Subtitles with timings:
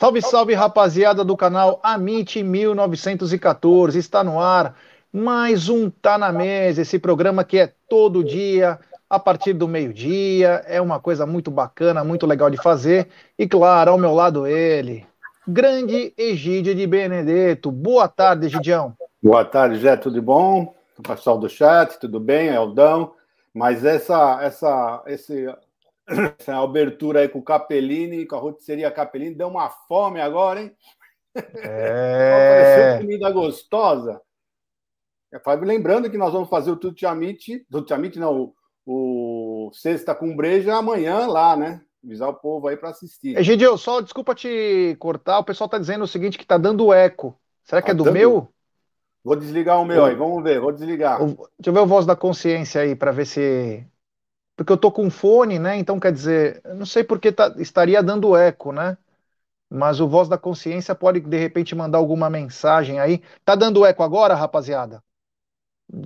[0.00, 3.98] Salve, salve, rapaziada do canal Amit 1914.
[3.98, 4.74] Está no ar
[5.12, 8.80] mais um Tá na Mesa, esse programa que é todo dia,
[9.10, 10.64] a partir do meio-dia.
[10.66, 13.08] É uma coisa muito bacana, muito legal de fazer.
[13.38, 15.06] E claro, ao meu lado ele,
[15.46, 17.70] grande Egídio de Benedetto.
[17.70, 18.94] Boa tarde, Egidião.
[19.22, 20.74] Boa tarde, Jé, tudo bom?
[20.98, 22.48] O pessoal do chat, tudo bem?
[22.48, 23.12] Eldão.
[23.52, 25.46] Mas essa, essa, esse
[26.38, 30.72] essa abertura aí com o Capellini, com a rotisseria Capellini, deu uma fome agora, hein?
[31.34, 32.98] É.
[33.00, 34.20] comida gostosa.
[35.32, 38.52] É, Fábio, lembrando que nós vamos fazer o Tutiamite, Tutiamite não,
[38.84, 41.80] o, o Sexta com Breja amanhã lá, né?
[42.04, 43.38] Avisar o povo aí para assistir.
[43.38, 47.38] Egidio, só desculpa te cortar, o pessoal tá dizendo o seguinte, que tá dando eco.
[47.64, 48.14] Será que Tá é do dando?
[48.14, 48.48] meu?
[49.22, 51.18] Vou desligar o meu aí, vamos ver, vou desligar.
[51.18, 53.86] Deixa eu ver o voz da consciência aí para ver se.
[54.60, 55.78] Porque eu tô com fone, né?
[55.78, 58.98] Então quer dizer, não sei porque tá- estaria dando eco, né?
[59.70, 63.22] Mas o voz da consciência pode de repente mandar alguma mensagem aí.
[63.44, 65.02] Tá dando eco agora, rapaziada?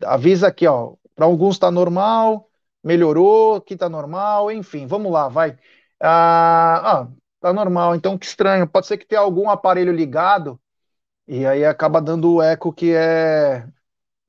[0.04, 0.94] Avisa aqui, ó.
[1.14, 2.50] Para alguns tá normal,
[2.82, 5.56] melhorou, aqui tá normal, enfim, vamos lá, vai.
[6.00, 7.08] Ah, ah,
[7.40, 8.66] tá normal, então que estranho.
[8.68, 10.60] Pode ser que tenha algum aparelho ligado
[11.28, 13.66] e aí acaba dando o eco que é.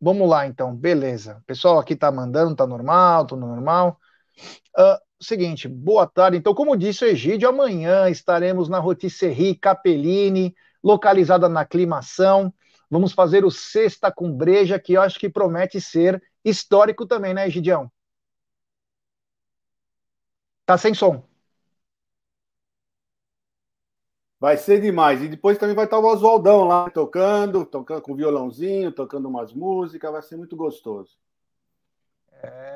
[0.01, 1.44] Vamos lá, então, beleza.
[1.48, 4.00] Pessoal aqui tá mandando, tá normal, tudo normal.
[4.76, 6.38] Ah, seguinte, boa tarde.
[6.38, 12.54] Então, como disse o Egídio, amanhã estaremos na Rotisserie Capellini, localizada na Aclimação.
[12.90, 17.48] Vamos fazer o Sexta com Breja, que eu acho que promete ser histórico também, né,
[17.48, 17.92] Egidião?
[20.66, 21.24] Tá sem som.
[24.40, 25.22] Vai ser demais.
[25.22, 30.12] E depois também vai estar o Oswaldão lá tocando, tocando com violãozinho, tocando umas músicas,
[30.12, 31.18] vai ser muito gostoso.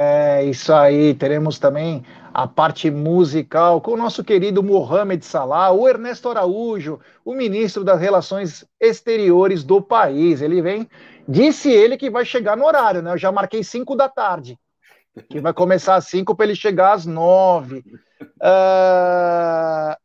[0.02, 5.88] É isso aí, teremos também a parte musical com o nosso querido Mohamed Salah, o
[5.88, 10.42] Ernesto Araújo, o ministro das Relações Exteriores do país.
[10.42, 10.90] Ele vem,
[11.28, 13.12] disse ele que vai chegar no horário, né?
[13.12, 14.58] Eu já marquei 5 da tarde,
[15.30, 17.84] que vai começar às 5 para ele chegar às 9.
[18.42, 19.98] Ah,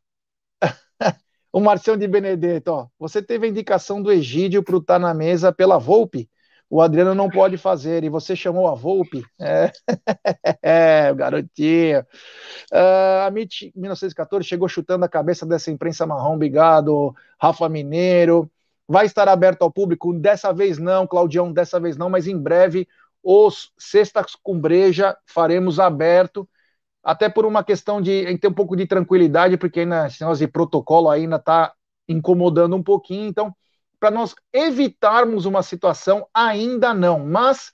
[1.53, 5.53] o Marcião de Benedetto, ó, você teve a indicação do Egídio para estar na mesa
[5.53, 6.29] pela Volpe.
[6.69, 9.23] O Adriano não pode fazer, e você chamou a Volpe.
[9.39, 9.71] É,
[10.61, 12.05] é garotinho.
[12.71, 17.13] Ah, a MIT 1914 chegou chutando a cabeça dessa imprensa marrom, obrigado.
[17.39, 18.49] Rafa Mineiro.
[18.87, 20.13] Vai estar aberto ao público?
[20.13, 22.87] Dessa vez não, Claudião, dessa vez não, mas em breve
[23.23, 26.47] os Sextas com Breja faremos aberto,
[27.03, 31.09] até por uma questão de ter um pouco de tranquilidade, porque ainda esse de protocolo
[31.09, 31.73] ainda está
[32.07, 33.55] incomodando um pouquinho, então,
[34.05, 37.71] para nós evitarmos uma situação, ainda não, mas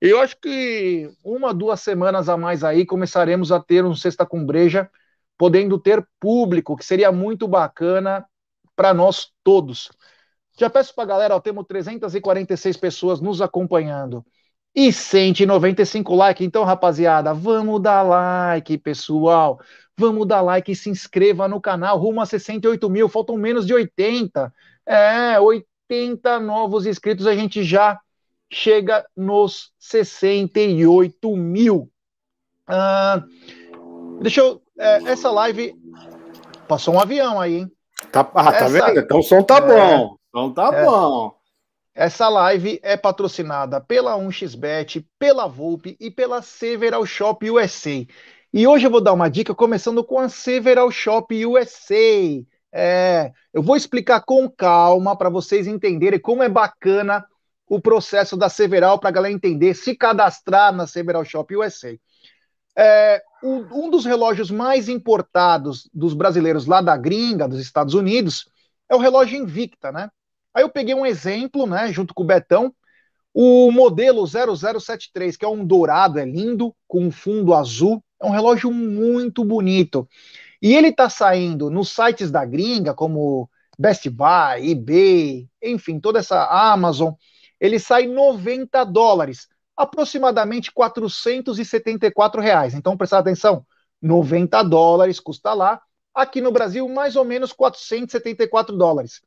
[0.00, 4.44] eu acho que uma, duas semanas a mais aí começaremos a ter um Sexta com
[4.44, 4.90] Breja,
[5.36, 8.26] podendo ter público, que seria muito bacana
[8.74, 9.88] para nós todos.
[10.58, 14.26] Já peço para a galera, ó, temos 346 pessoas nos acompanhando
[14.74, 16.44] e 195 likes.
[16.44, 19.60] Então, rapaziada, vamos dar like, pessoal.
[19.96, 21.98] Vamos dar like e se inscreva no canal.
[21.98, 24.52] Rumo a 68 mil, faltam menos de 80.
[24.84, 25.38] É,
[25.90, 27.98] 80 novos inscritos, a gente já
[28.52, 31.90] chega nos 68 mil.
[32.66, 33.22] Ah,
[34.20, 34.62] deixa eu.
[34.78, 35.74] É, essa live.
[36.68, 37.72] Passou um avião aí, hein?
[38.12, 39.00] Tá, ah, tá essa, vendo?
[39.00, 40.16] Então o som tá é, bom.
[40.32, 41.34] O som tá é, bom.
[41.94, 48.06] Essa live é patrocinada pela 1xBet, pela Volpe e pela Several Shop USA.
[48.52, 52.44] E hoje eu vou dar uma dica começando com a Several Shop USA.
[52.72, 57.24] É, eu vou explicar com calma para vocês entenderem como é bacana
[57.66, 61.98] o processo da Several para a galera entender, se cadastrar na Several Shop USA.
[62.76, 68.48] É, um, um dos relógios mais importados dos brasileiros lá da gringa, dos Estados Unidos,
[68.88, 70.08] é o relógio Invicta, né?
[70.54, 72.74] Aí eu peguei um exemplo, né, junto com o Betão,
[73.34, 78.30] o modelo 0073, que é um dourado, é lindo, com um fundo azul, é um
[78.30, 80.08] relógio muito bonito.
[80.60, 86.44] E ele está saindo nos sites da gringa, como Best Buy, eBay, enfim, toda essa
[86.72, 87.12] Amazon,
[87.60, 92.74] ele sai 90 dólares aproximadamente 474 reais.
[92.74, 93.64] Então, prestar atenção,
[94.02, 95.80] 90 dólares custa lá.
[96.12, 99.20] Aqui no Brasil, mais ou menos 474 dólares.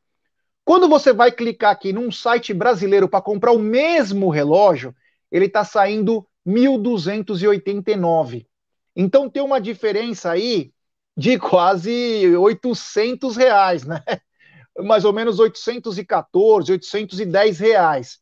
[0.66, 4.94] Quando você vai clicar aqui num site brasileiro para comprar o mesmo relógio,
[5.32, 8.46] ele está saindo 1.289.
[8.94, 10.74] Então tem uma diferença aí
[11.16, 14.04] de quase 800 reais, né?
[14.80, 18.20] Mais ou menos 814, 810 reais.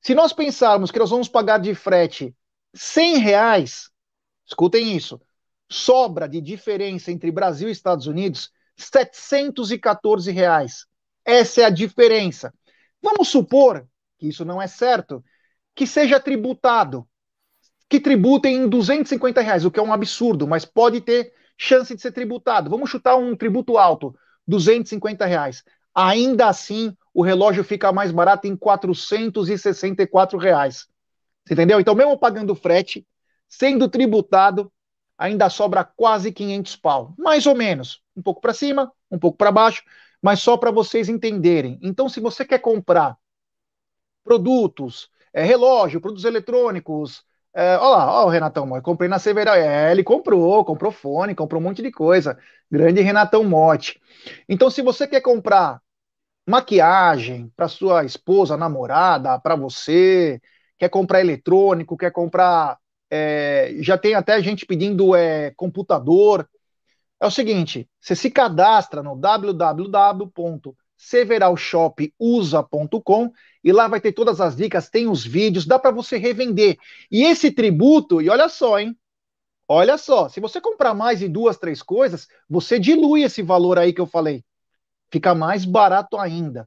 [0.00, 2.34] Se nós pensarmos que nós vamos pagar de frete
[2.74, 3.90] 100 reais,
[4.46, 5.20] escutem isso,
[5.68, 10.86] sobra de diferença entre Brasil e Estados Unidos 714 reais.
[11.24, 12.52] Essa é a diferença.
[13.00, 13.86] Vamos supor
[14.18, 15.24] que isso não é certo,
[15.74, 17.06] que seja tributado,
[17.88, 22.02] que tributem em 250 reais, o que é um absurdo, mas pode ter chance de
[22.02, 22.68] ser tributado.
[22.68, 24.14] Vamos chutar um tributo alto,
[24.48, 25.62] 250 reais.
[25.94, 30.88] Ainda assim, o relógio fica mais barato em 464 reais.
[31.44, 31.78] Você entendeu?
[31.78, 33.06] Então, mesmo pagando frete,
[33.48, 34.72] sendo tributado,
[35.16, 37.14] ainda sobra quase 500 pau.
[37.16, 38.02] Mais ou menos.
[38.16, 39.84] Um pouco para cima, um pouco para baixo,
[40.20, 41.78] mas só para vocês entenderem.
[41.80, 43.16] Então, se você quer comprar
[44.24, 49.56] produtos, é, relógio, produtos eletrônicos, é, olha lá, o Renatão eu comprei na Severa.
[49.58, 52.38] É, ele comprou, comprou fone, comprou um monte de coisa.
[52.70, 54.00] Grande Renatão Mote.
[54.48, 55.80] Então, se você quer comprar
[56.46, 60.40] maquiagem para sua esposa, namorada, para você,
[60.78, 62.78] quer comprar eletrônico, quer comprar.
[63.10, 66.48] É, já tem até gente pedindo é, computador.
[67.20, 69.16] É o seguinte: você se cadastra no
[71.10, 73.32] www.severalshopusa.com
[73.64, 76.78] e lá vai ter todas as dicas, tem os vídeos, dá para você revender.
[77.10, 78.96] E esse tributo, e olha só, hein?
[79.68, 83.92] Olha só, se você comprar mais de duas, três coisas, você dilui esse valor aí
[83.92, 84.44] que eu falei
[85.12, 86.66] fica mais barato ainda.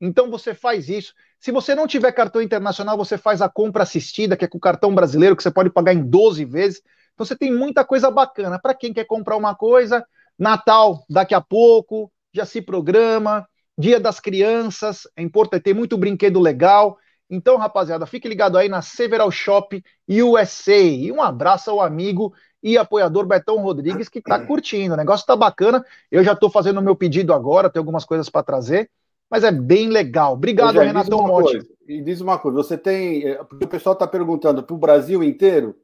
[0.00, 1.14] Então você faz isso.
[1.38, 4.60] Se você não tiver cartão internacional, você faz a compra assistida, que é com o
[4.60, 6.82] cartão brasileiro, que você pode pagar em 12 vezes.
[7.14, 8.58] Então você tem muita coisa bacana.
[8.58, 10.04] Para quem quer comprar uma coisa,
[10.36, 16.40] Natal daqui a pouco, já se programa, Dia das Crianças, é importante ter muito brinquedo
[16.40, 16.98] legal.
[17.28, 20.76] Então, rapaziada, fique ligado aí na Several Shop USA.
[20.76, 24.94] E um abraço ao amigo e apoiador Betão Rodrigues, que está curtindo.
[24.94, 25.84] O negócio está bacana.
[26.10, 28.90] Eu já estou fazendo o meu pedido agora, tem algumas coisas para trazer,
[29.30, 30.34] mas é bem legal.
[30.34, 31.66] Obrigado, Renato Monte.
[31.86, 33.26] E diz uma coisa: você tem.
[33.26, 35.76] Eh, o pessoal está perguntando para o Brasil inteiro?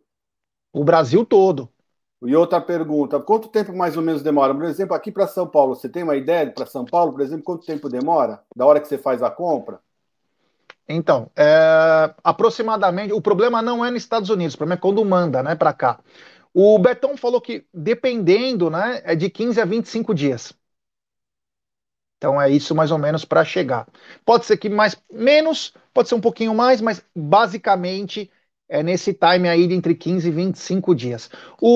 [0.73, 1.69] O Brasil todo.
[2.23, 4.55] E outra pergunta: quanto tempo mais ou menos demora?
[4.55, 7.45] Por exemplo, aqui para São Paulo, você tem uma ideia para São Paulo, por exemplo,
[7.45, 8.43] quanto tempo demora?
[8.55, 9.81] Da hora que você faz a compra?
[10.89, 15.43] Então, é, aproximadamente, o problema não é nos Estados Unidos, o problema é quando manda,
[15.43, 16.01] né, para cá.
[16.53, 20.53] O Betão falou que, dependendo, né, é de 15 a 25 dias.
[22.19, 23.87] Então é isso mais ou menos para chegar.
[24.27, 28.31] Pode ser que mais menos, pode ser um pouquinho mais, mas basicamente
[28.71, 31.29] é nesse time aí de entre 15 e 25 dias.
[31.61, 31.67] O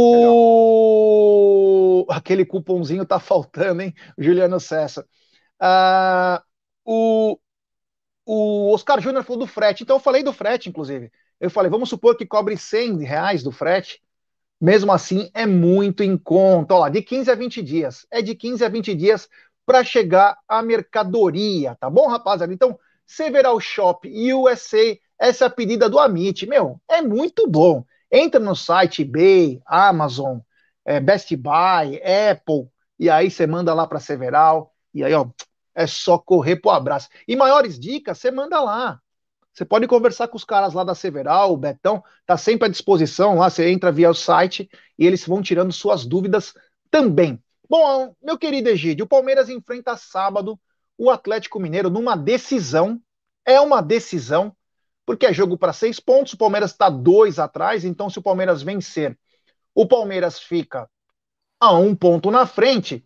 [2.09, 2.17] Legal.
[2.17, 5.07] aquele cupomzinho tá faltando, hein, Juliano César.
[5.61, 6.43] Ah,
[6.85, 7.39] o
[8.27, 11.11] o Oscar Júnior falou do frete, então eu falei do frete, inclusive.
[11.41, 14.03] Eu falei, vamos supor que cobre 100 reais do frete.
[14.61, 16.75] Mesmo assim, é muito em conta.
[16.75, 18.07] Olha lá, de 15 a 20 dias.
[18.11, 19.29] É de 15 a 20 dias
[19.67, 22.53] para chegar a mercadoria, tá bom, rapaziada?
[22.53, 26.47] Então, Several Shop USA, essa pedida do Amit.
[26.47, 27.85] Meu, é muito bom.
[28.11, 30.39] Entra no site eBay, Amazon,
[30.85, 32.69] é, Best Buy, Apple,
[32.99, 35.27] e aí você manda lá para Several, e aí, ó,
[35.75, 37.09] é só correr pro abraço.
[37.27, 39.01] E maiores dicas, você manda lá.
[39.53, 43.37] Você pode conversar com os caras lá da Several, o Betão, tá sempre à disposição
[43.37, 44.69] lá, você entra via o site
[44.99, 46.55] e eles vão tirando suas dúvidas
[46.91, 47.43] também.
[47.69, 50.59] Bom, meu querido Egídio, o Palmeiras enfrenta sábado
[50.99, 53.01] o Atlético Mineiro numa decisão.
[53.45, 54.55] É uma decisão,
[55.07, 58.63] porque é jogo para seis pontos, o Palmeiras está dois atrás, então se o Palmeiras
[58.63, 59.19] vencer,
[59.75, 60.89] o Palmeiras fica
[61.61, 63.05] a um ponto na frente.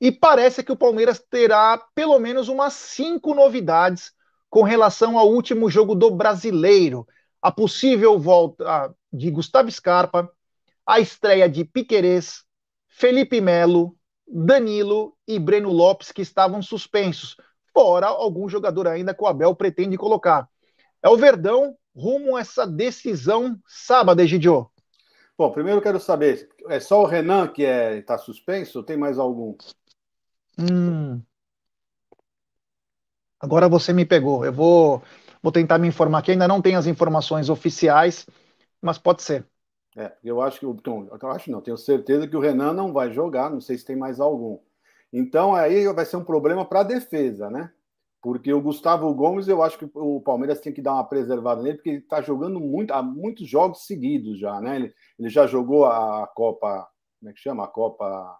[0.00, 4.12] E parece que o Palmeiras terá pelo menos umas cinco novidades
[4.48, 7.06] com relação ao último jogo do brasileiro.
[7.42, 10.30] A possível volta de Gustavo Scarpa,
[10.86, 12.44] a estreia de Piquerez,
[12.88, 17.36] Felipe Melo, Danilo e Breno Lopes, que estavam suspensos,
[17.72, 20.48] fora algum jogador ainda que o Abel pretende colocar.
[21.02, 24.70] É o Verdão rumo a essa decisão sábado, Egidio.
[25.36, 28.96] Bom, primeiro quero saber, é só o Renan que está é, tá suspenso ou tem
[28.96, 29.56] mais algum?
[30.58, 31.22] Hum.
[33.40, 34.44] Agora você me pegou.
[34.44, 35.02] Eu vou,
[35.42, 36.32] vou tentar me informar aqui.
[36.32, 38.26] Ainda não tem as informações oficiais,
[38.82, 39.46] mas pode ser.
[39.96, 40.76] É, eu acho que o
[41.20, 43.96] eu acho não, tenho certeza que o Renan não vai jogar, não sei se tem
[43.96, 44.58] mais algum.
[45.12, 47.72] Então aí vai ser um problema para a defesa, né?
[48.22, 51.76] Porque o Gustavo Gomes, eu acho que o Palmeiras tem que dar uma preservada nele,
[51.76, 54.76] porque ele está jogando muito, há muitos jogos seguidos já, né?
[54.76, 56.86] Ele, ele já jogou a Copa,
[57.18, 57.64] como é que chama?
[57.64, 58.38] A Copa.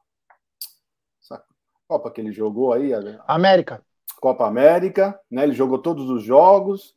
[1.22, 1.42] Essa
[1.88, 2.92] Copa que ele jogou aí?
[3.26, 3.82] América.
[4.20, 5.44] Copa América, né?
[5.44, 6.94] Ele jogou todos os jogos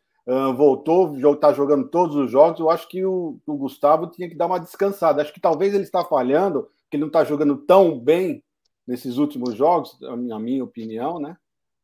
[0.56, 2.60] voltou, está jogando todos os jogos.
[2.60, 5.22] Eu acho que o, o, Gustavo tinha que dar uma descansada.
[5.22, 8.44] Acho que talvez ele está falhando, que ele não está jogando tão bem
[8.88, 11.38] nesses últimos jogos, na minha opinião, né?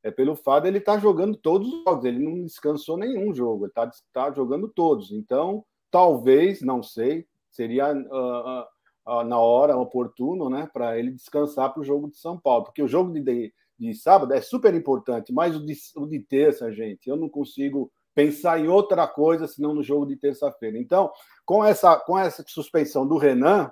[0.04, 2.06] É pelo fato ele estar tá jogando todos os jogos.
[2.06, 5.12] Ele não descansou nenhum jogo, ele está tá jogando todos.
[5.12, 8.64] Então, talvez, não sei, seria uh,
[9.10, 12.84] uh, na hora oportuno, né, para ele descansar para o jogo de São Paulo, porque
[12.84, 16.72] o jogo de, de, de sábado é super importante, mas o de, o de terça,
[16.72, 20.78] gente, eu não consigo pensar em outra coisa senão no jogo de terça-feira.
[20.78, 21.12] Então,
[21.46, 23.72] com essa, com essa suspensão do Renan,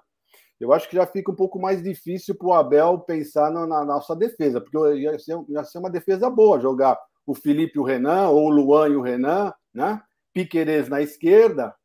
[0.59, 3.85] eu acho que já fica um pouco mais difícil para o Abel pensar na, na,
[3.85, 7.83] nossa defesa, porque ia ser, ia ser uma defesa boa jogar o Felipe e o
[7.83, 10.01] Renan, ou o Luan e o Renan, né?
[10.33, 11.75] Piquerez na esquerda,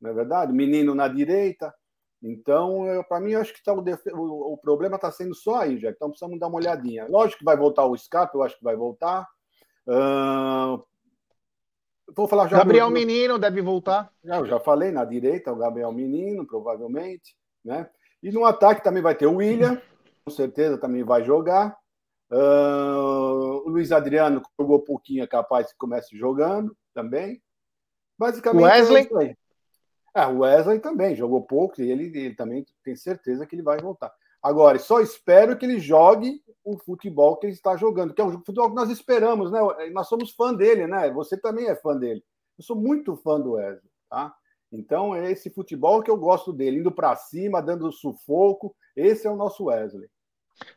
[0.00, 0.52] não é verdade?
[0.52, 1.74] Menino na direita.
[2.22, 5.78] Então, para mim, eu acho que tá o, o, o, problema está sendo só aí,
[5.78, 5.90] já.
[5.90, 7.06] Então, precisamos dar uma olhadinha.
[7.08, 9.28] Lógico que vai voltar o Scarpa, eu acho que vai voltar.
[9.86, 10.82] Uh,
[12.14, 12.58] Vou falar já.
[12.58, 12.92] Gabriel do...
[12.92, 14.10] Menino deve voltar.
[14.22, 17.88] Já, eu já falei na direita, o Gabriel Menino, provavelmente, né?
[18.24, 19.78] E no ataque também vai ter o William,
[20.24, 21.76] com certeza também vai jogar.
[22.32, 27.42] Uh, o Luiz Adriano jogou pouquinho, é capaz que comece jogando também.
[28.18, 28.64] Basicamente.
[28.64, 29.36] Wesley?
[30.16, 33.62] É é, o Wesley também jogou pouco e ele, ele também tem certeza que ele
[33.62, 34.10] vai voltar.
[34.42, 38.30] Agora, só espero que ele jogue o futebol que ele está jogando, que é o
[38.30, 39.60] futebol que nós esperamos, né?
[39.92, 41.10] Nós somos fã dele, né?
[41.10, 42.24] Você também é fã dele.
[42.56, 44.34] Eu sou muito fã do Wesley, tá?
[44.72, 48.74] Então, é esse futebol que eu gosto dele, indo para cima, dando sufoco.
[48.96, 50.08] Esse é o nosso Wesley.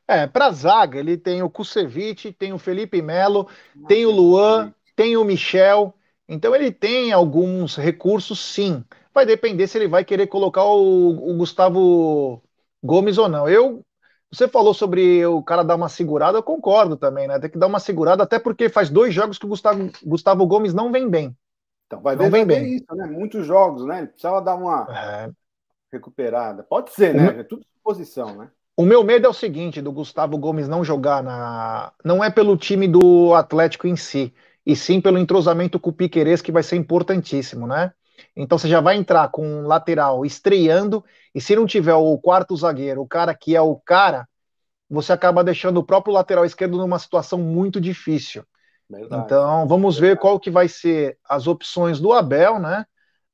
[0.07, 4.73] É, para zaga, ele tem o Kusevich, tem o Felipe Melo, Nossa, tem o Luan,
[4.95, 5.93] tem o Michel.
[6.27, 8.83] Então, ele tem alguns recursos, sim.
[9.13, 12.41] Vai depender se ele vai querer colocar o, o Gustavo
[12.83, 13.47] Gomes ou não.
[13.47, 13.83] Eu,
[14.31, 17.39] você falou sobre o cara dar uma segurada, eu concordo também, né?
[17.39, 20.73] Tem que dar uma segurada, até porque faz dois jogos que o Gustavo, Gustavo Gomes
[20.73, 21.35] não vem bem.
[21.87, 22.75] Então, vai ver, bem.
[22.75, 23.07] isso, né?
[23.07, 23.99] Muitos jogos, né?
[23.99, 25.29] Ele precisava dar uma é.
[25.91, 26.61] recuperada.
[26.61, 27.39] Pode ser, né?
[27.39, 28.49] É tudo suposição, né?
[28.75, 31.91] O meu medo é o seguinte, do Gustavo Gomes não jogar na.
[32.03, 34.31] Não é pelo time do Atlético em si,
[34.65, 37.93] e sim pelo entrosamento com o Piquerez, que vai ser importantíssimo, né?
[38.35, 41.03] Então você já vai entrar com um lateral estreando,
[41.33, 44.27] e se não tiver o quarto zagueiro, o cara que é o cara,
[44.89, 48.43] você acaba deixando o próprio lateral esquerdo numa situação muito difícil.
[48.89, 49.23] Verdade.
[49.25, 50.15] Então vamos Verdade.
[50.15, 52.85] ver qual que vai ser as opções do Abel, né?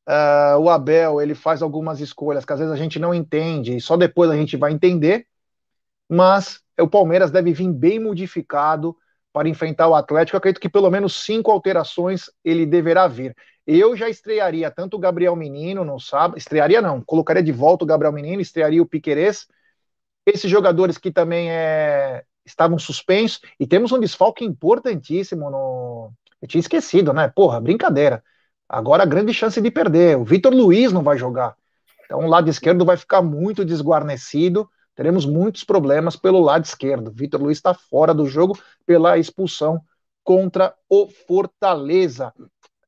[0.08, 3.82] Uh, o Abel ele faz algumas escolhas que às vezes a gente não entende e
[3.82, 5.26] só depois a gente vai entender,
[6.10, 8.98] mas o Palmeiras deve vir bem modificado
[9.32, 10.36] para enfrentar o Atlético.
[10.36, 13.36] Eu acredito que pelo menos cinco alterações ele deverá vir.
[13.66, 17.88] Eu já estrearia tanto o Gabriel Menino no sábado, estrearia não, colocaria de volta o
[17.88, 19.48] Gabriel Menino, estrearia o Piquerez.
[20.26, 26.12] Esses jogadores que também é, estavam suspensos, e temos um desfalque importantíssimo no.
[26.42, 27.32] Eu tinha esquecido, né?
[27.34, 28.24] Porra, brincadeira.
[28.68, 30.18] Agora a grande chance de perder.
[30.18, 31.56] O Vitor Luiz não vai jogar.
[32.06, 34.70] Então o lado esquerdo vai ficar muito desguarnecido.
[34.96, 37.12] Teremos muitos problemas pelo lado esquerdo.
[37.12, 39.82] Vitor Luiz está fora do jogo pela expulsão
[40.24, 42.34] contra o Fortaleza.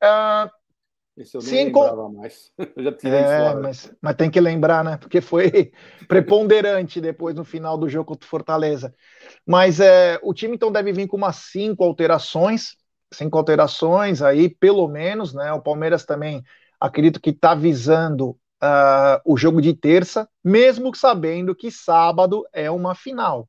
[0.01, 0.49] Ah,
[1.17, 2.51] esse eu nem lembrava mais.
[2.75, 4.97] Eu já tirei é, mas, mas tem que lembrar, né?
[4.97, 5.71] Porque foi
[6.09, 8.93] preponderante depois no final do jogo contra o Fortaleza.
[9.45, 12.75] Mas é, o time então deve vir com umas cinco alterações,
[13.13, 15.53] cinco alterações aí, pelo menos, né?
[15.53, 16.43] O Palmeiras também
[16.79, 22.93] acredito que está visando uh, o jogo de terça, mesmo sabendo que sábado é uma
[22.93, 23.47] final.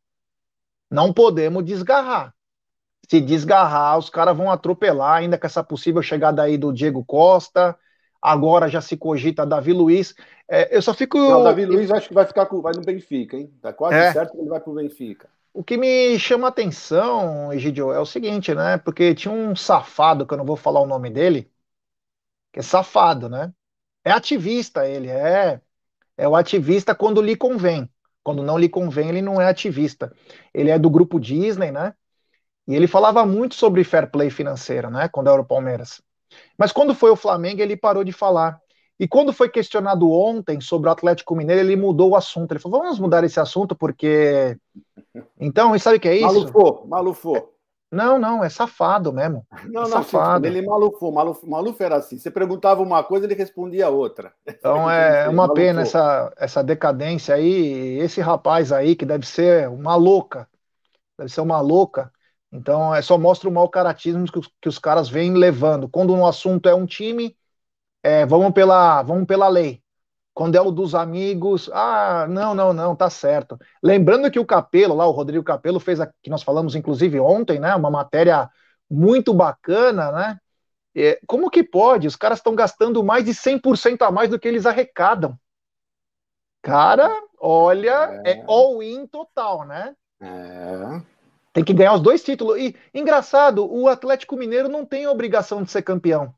[0.89, 2.36] Não podemos desgarrar
[3.09, 7.77] se desgarrar, os caras vão atropelar, ainda com essa possível chegada aí do Diego Costa.
[8.21, 10.15] Agora já se cogita Davi Luiz.
[10.49, 11.19] É, eu só fico.
[11.19, 13.53] Não, Davi Luiz acho que vai ficar com, vai no Benfica, hein?
[13.63, 14.13] Tá quase é.
[14.13, 15.29] certo que ele vai pro Benfica.
[15.53, 18.77] O que me chama a atenção, Egidio, é o seguinte, né?
[18.77, 21.51] Porque tinha um safado, que eu não vou falar o nome dele,
[22.53, 23.53] que é safado, né?
[24.05, 25.61] É ativista ele, é,
[26.17, 27.89] é o ativista quando lhe convém.
[28.23, 30.13] Quando não lhe convém, ele não é ativista.
[30.53, 31.95] Ele é do grupo Disney, né?
[32.67, 36.03] E ele falava muito sobre fair play financeiro, né, quando era o Palmeiras.
[36.59, 38.61] Mas quando foi o Flamengo, ele parou de falar.
[38.99, 42.53] E quando foi questionado ontem sobre o Atlético Mineiro, ele mudou o assunto.
[42.53, 44.57] Ele falou: vamos mudar esse assunto, porque.
[45.39, 46.27] Então, e sabe o que é isso?
[46.27, 47.57] Malufou, malufou.
[47.91, 49.47] Não, não, é safado mesmo.
[49.65, 50.47] Não, é não, safado.
[50.47, 51.13] ele malufou.
[51.13, 52.19] Maluf, Maluf era assim.
[52.19, 54.33] Você perguntava uma coisa, ele respondia outra.
[54.47, 57.99] Então é uma pena essa, essa decadência aí.
[57.99, 60.49] Esse rapaz aí, que deve ser uma louca,
[61.19, 62.13] deve ser uma louca,
[62.53, 65.89] então, é só mostra o mau caratismo que os, que os caras vêm levando.
[65.89, 67.37] Quando um assunto é um time,
[68.03, 69.83] é, vamos, pela, vamos pela lei.
[70.33, 73.59] Quando é o dos amigos, ah, não, não, não, tá certo.
[73.83, 77.59] Lembrando que o Capelo, lá, o Rodrigo Capelo, fez a, que nós falamos inclusive ontem,
[77.59, 77.75] né?
[77.75, 78.49] Uma matéria
[78.89, 80.39] muito bacana, né?
[80.95, 82.07] É, como que pode?
[82.07, 85.39] Os caras estão gastando mais de 100% a mais do que eles arrecadam.
[86.63, 89.95] Cara, olha, é, é all-in total, né?
[90.21, 91.16] É.
[91.57, 92.59] Tem que ganhar os dois títulos.
[92.59, 96.35] E, engraçado, o Atlético Mineiro não tem a obrigação de ser campeão.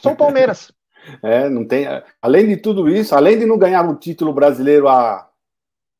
[0.00, 0.72] Só o Palmeiras.
[1.22, 1.86] é, não tem.
[2.20, 5.30] Além de tudo isso, além de não ganhar o título brasileiro há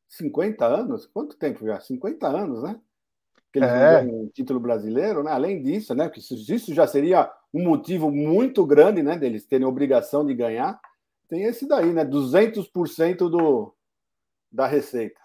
[0.09, 1.79] 50 anos, quanto tempo já?
[1.79, 2.77] 50 anos, né?
[3.53, 3.73] Que eles é.
[3.73, 5.31] não ganham o título brasileiro, né?
[5.31, 6.09] Além disso, né?
[6.09, 9.17] Que isso já seria um motivo muito grande, né?
[9.17, 10.81] Deles terem obrigação de ganhar.
[11.29, 12.05] Tem esse daí, né?
[12.05, 13.73] 200% do,
[14.51, 15.21] da receita.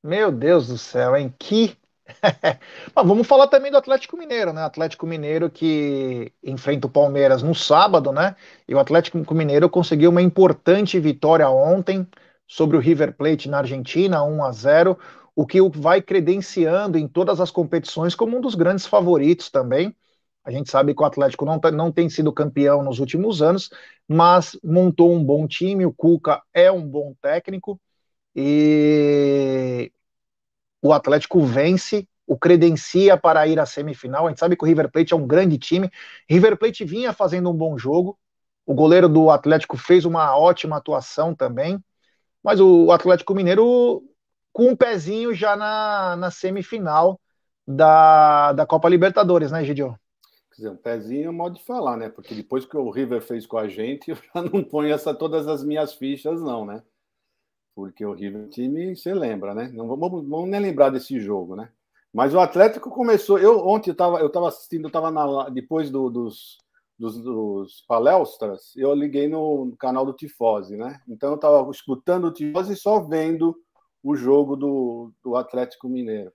[0.00, 1.34] Meu Deus do céu, hein?
[1.36, 1.76] Que
[2.94, 4.62] Mas vamos falar também do Atlético Mineiro, né?
[4.62, 8.36] Atlético Mineiro que enfrenta o Palmeiras no sábado, né?
[8.68, 12.06] E o Atlético Mineiro conseguiu uma importante vitória ontem
[12.46, 14.98] sobre o River Plate na Argentina, 1 a 0,
[15.34, 19.94] o que o vai credenciando em todas as competições como um dos grandes favoritos também.
[20.44, 23.70] A gente sabe que o Atlético não, tá, não tem sido campeão nos últimos anos,
[24.08, 25.86] mas montou um bom time.
[25.86, 27.80] O Cuca é um bom técnico
[28.34, 29.92] e
[30.82, 34.26] o Atlético vence, o credencia para ir à semifinal.
[34.26, 35.88] A gente sabe que o River Plate é um grande time.
[36.28, 38.18] River Plate vinha fazendo um bom jogo.
[38.66, 41.82] O goleiro do Atlético fez uma ótima atuação também.
[42.42, 44.02] Mas o Atlético Mineiro
[44.52, 47.20] com um pezinho já na, na semifinal
[47.66, 49.96] da, da Copa Libertadores, né, Gidio?
[50.50, 52.08] Quer dizer, um pezinho é modo de falar, né?
[52.08, 55.46] Porque depois que o River fez com a gente, eu já não ponho essa, todas
[55.46, 56.82] as minhas fichas, não, né?
[57.74, 59.70] Porque o River time, você lembra, né?
[59.72, 61.70] Não vamos, vamos nem lembrar desse jogo, né?
[62.12, 63.38] Mas o Atlético começou.
[63.38, 66.58] Eu ontem eu estava eu tava assistindo, eu estava depois do, dos,
[66.98, 71.00] dos, dos, palestras, eu liguei no canal do Tifose, né?
[71.08, 73.56] Então eu estava escutando o Tifose e só vendo
[74.02, 76.32] o jogo do, do Atlético Mineiro.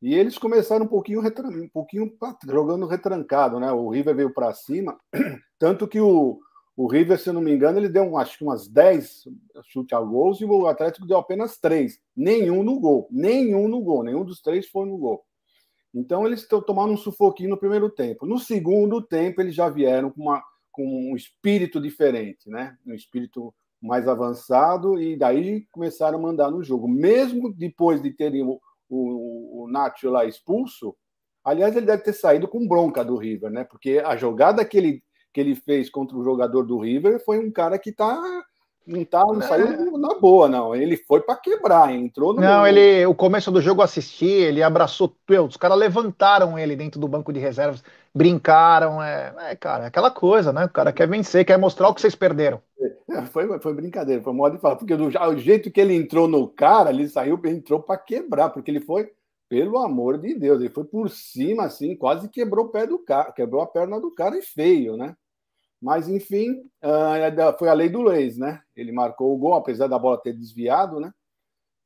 [0.00, 2.12] E eles começaram um pouquinho, um pouquinho
[2.44, 3.70] jogando retrancado, né?
[3.70, 4.98] O River veio para cima,
[5.58, 6.40] tanto que o,
[6.76, 9.28] o River, se não me engano, ele deu acho que umas 10
[9.64, 12.00] chutes a gols e o Atlético deu apenas 3.
[12.16, 13.08] Nenhum no gol.
[13.10, 14.02] Nenhum no gol.
[14.02, 15.22] Nenhum dos três foi no gol.
[15.94, 18.26] Então eles tomaram um sufoquinho no primeiro tempo.
[18.26, 22.76] No segundo tempo, eles já vieram com, uma, com um espírito diferente, né?
[22.86, 26.88] Um espírito mais avançado e daí começaram a mandar no jogo.
[26.88, 28.58] Mesmo depois de terem o,
[28.88, 30.96] o, o Nacho lá expulso,
[31.44, 33.64] aliás, ele deve ter saído com bronca do River, né?
[33.64, 35.02] Porque a jogada que ele
[35.32, 38.44] que ele fez contra o jogador do River foi um cara que tá
[38.86, 39.42] não tá não é.
[39.42, 40.74] saiu na boa não.
[40.74, 44.62] Ele foi para quebrar entrou no não ele o começo do jogo eu assisti ele
[44.62, 45.14] abraçou
[45.48, 47.82] os caras levantaram ele dentro do banco de reservas
[48.14, 50.64] brincaram é, é cara aquela coisa né?
[50.64, 52.60] O cara quer vencer quer mostrar o que vocês perderam.
[53.08, 56.26] É, foi, foi brincadeira foi modo de falar porque do o jeito que ele entrou
[56.26, 59.10] no cara ele saiu entrou para quebrar porque ele foi
[59.48, 63.30] pelo amor de Deus ele foi por cima assim quase quebrou o pé do cara
[63.30, 65.14] quebrou a perna do cara e feio né
[65.82, 66.52] Mas, enfim,
[66.84, 68.60] uh, foi a lei do Leis, né?
[68.76, 71.12] Ele marcou o gol, apesar da bola ter desviado, né?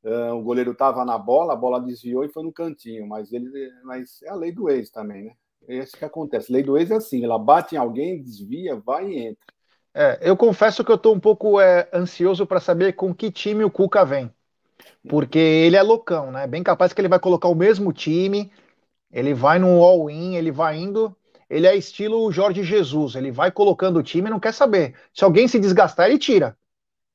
[0.03, 3.49] Uh, o goleiro estava na bola, a bola desviou e foi no cantinho, mas ele,
[3.83, 5.33] mas é a lei do ex também, né?
[5.67, 6.51] É isso que acontece.
[6.51, 9.45] A lei do ex é assim, ela bate em alguém, desvia, vai e entra.
[9.95, 13.63] É, eu confesso que eu estou um pouco é, ansioso para saber com que time
[13.63, 14.31] o Cuca vem.
[15.09, 16.45] Porque ele é loucão, né?
[16.45, 18.51] Bem capaz que ele vai colocar o mesmo time,
[19.11, 21.15] ele vai no all-in, ele vai indo.
[21.49, 24.95] Ele é estilo Jorge Jesus, ele vai colocando o time e não quer saber.
[25.13, 26.57] Se alguém se desgastar, ele tira.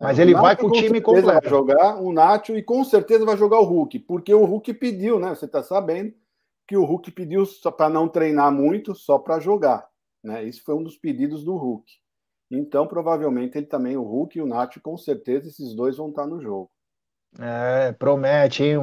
[0.01, 1.27] Mas é, ele vai com o time completo.
[1.27, 5.21] Vai jogar o Nacho e com certeza vai jogar o Hulk, porque o Hulk pediu,
[5.21, 5.29] né?
[5.35, 6.12] Você está sabendo
[6.66, 7.45] que o Hulk pediu
[7.77, 9.87] para não treinar muito, só para jogar,
[10.23, 10.42] né?
[10.45, 11.92] Isso foi um dos pedidos do Hulk.
[12.51, 16.27] Então, provavelmente ele também, o Hulk e o Nacho, com certeza esses dois vão estar
[16.27, 16.71] no jogo.
[17.38, 18.79] É, promete, hein?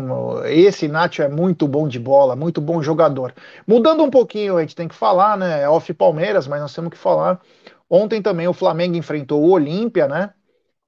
[0.46, 3.34] Esse Nacho é muito bom de bola, muito bom jogador.
[3.68, 5.62] Mudando um pouquinho, a gente tem que falar, né?
[5.62, 7.40] É off Palmeiras, mas nós temos que falar.
[7.90, 10.34] Ontem também o Flamengo enfrentou o Olímpia, né?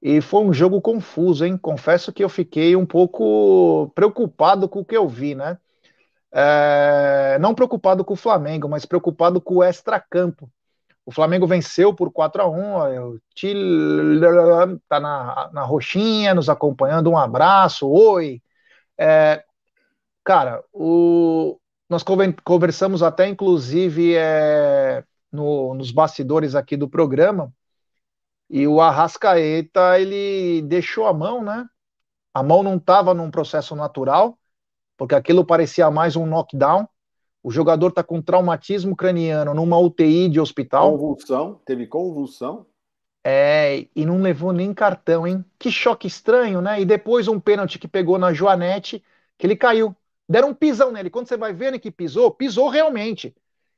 [0.02, 1.56] E foi um jogo confuso, hein?
[1.56, 5.58] Confesso que eu fiquei um pouco preocupado com o que eu vi, né?
[6.32, 7.38] É...
[7.40, 10.50] Não preocupado com o Flamengo, mas preocupado com o extracampo.
[11.04, 14.20] O Flamengo venceu por 4 a 1 O Chile
[14.88, 17.10] tá na, na roxinha, nos acompanhando.
[17.10, 18.40] Um abraço, oi.
[18.98, 19.44] É...
[20.24, 21.58] Cara, o...
[21.88, 22.04] nós
[22.44, 25.04] conversamos até, inclusive, é...
[25.30, 25.74] no...
[25.74, 27.52] nos bastidores aqui do programa
[28.52, 31.66] e o Arrascaeta, ele deixou a mão, né?
[32.34, 34.38] A mão não estava num processo natural,
[34.94, 36.86] porque aquilo parecia mais um knockdown.
[37.42, 40.92] O jogador está com traumatismo craniano numa UTI de hospital.
[40.92, 42.66] Convulsão, teve convulsão.
[43.24, 45.44] É, e não levou nem cartão, hein?
[45.58, 46.80] Que choque estranho, né?
[46.80, 49.02] E depois um pênalti que pegou na Joanete,
[49.38, 49.94] que ele caiu.
[50.28, 51.10] Deram um pisão nele.
[51.10, 53.34] Quando você vai vendo que pisou, pisou realmente.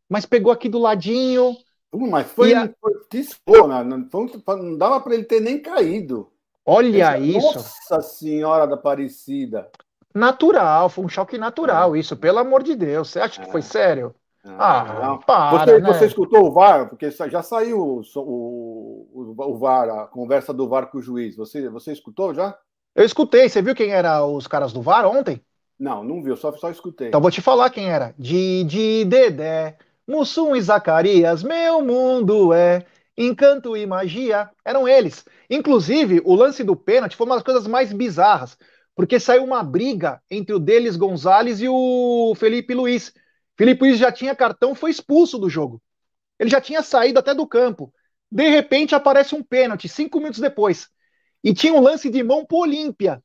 [0.09, 1.57] Mas pegou aqui do ladinho,
[1.93, 2.69] mas foi, a...
[2.81, 3.83] foi tiscou, né?
[3.85, 4.09] não,
[4.57, 6.31] não dava para ele ter nem caído.
[6.67, 7.39] Olha isso.
[7.39, 9.71] Nossa Senhora da Aparecida.
[10.15, 11.99] Natural, foi um choque natural, é.
[11.99, 13.11] isso, pelo amor de Deus.
[13.11, 13.65] Você acha que foi é.
[13.65, 14.15] sério?
[14.45, 15.19] ah, não.
[15.19, 15.59] para.
[15.59, 15.93] Você, né?
[15.93, 16.89] você, escutou o VAR?
[16.89, 21.35] Porque já saiu o, o, o, VAR, a conversa do VAR com o juiz.
[21.35, 22.57] Você, você escutou já?
[22.95, 23.49] Eu escutei.
[23.49, 25.43] Você viu quem eram os caras do VAR ontem?
[25.79, 27.09] Não, não viu, só, só escutei.
[27.09, 28.15] Então vou te falar quem era.
[28.19, 32.85] Didi Dedé, Mussum e Zacarias, meu mundo é
[33.17, 34.51] encanto e magia.
[34.65, 35.25] Eram eles.
[35.51, 38.57] Inclusive, o lance do pênalti foi uma das coisas mais bizarras,
[38.95, 43.13] porque saiu uma briga entre o Delis Gonzalez e o Felipe Luiz.
[43.57, 45.83] Felipe Luiz já tinha cartão, foi expulso do jogo.
[46.39, 47.93] Ele já tinha saído até do campo.
[48.31, 50.89] De repente aparece um pênalti, cinco minutos depois.
[51.43, 53.23] E tinha um lance de mão pro Olímpia.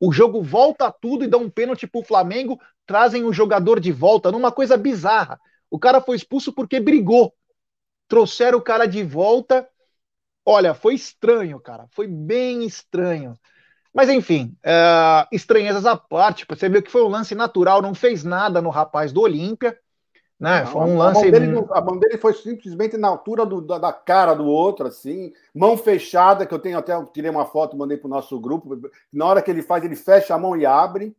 [0.00, 4.32] O jogo volta tudo e dá um pênalti pro Flamengo, trazem o jogador de volta,
[4.32, 5.38] numa coisa bizarra.
[5.70, 7.32] O cara foi expulso porque brigou.
[8.08, 9.66] Trouxeram o cara de volta.
[10.44, 11.86] Olha, foi estranho, cara.
[11.92, 13.38] Foi bem estranho.
[13.92, 16.46] Mas enfim, é, estranhezas à parte.
[16.48, 19.78] Você viu que foi um lance natural, não fez nada no rapaz do Olímpia.
[20.40, 20.64] Né?
[20.64, 21.20] Não, foi um lance.
[21.20, 24.46] A mão, dele, a mão dele foi simplesmente na altura do, da, da, cara do
[24.46, 28.10] outro, assim, mão fechada, que eu tenho até, eu tirei uma foto, mandei para o
[28.10, 28.76] nosso grupo.
[29.12, 31.14] Na hora que ele faz, ele fecha a mão e abre,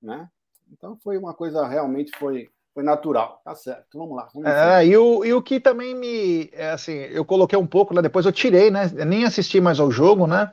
[0.00, 0.28] né?
[0.72, 3.96] Então foi uma coisa realmente foi foi natural, tá certo.
[3.96, 4.28] Vamos lá.
[4.34, 6.50] Vamos é, e, o, e o que também me.
[6.52, 8.90] É, assim, eu coloquei um pouco, né, depois eu tirei, né?
[9.06, 10.50] nem assisti mais ao jogo, né?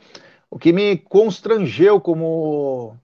[0.52, 2.98] O que me constrangeu como,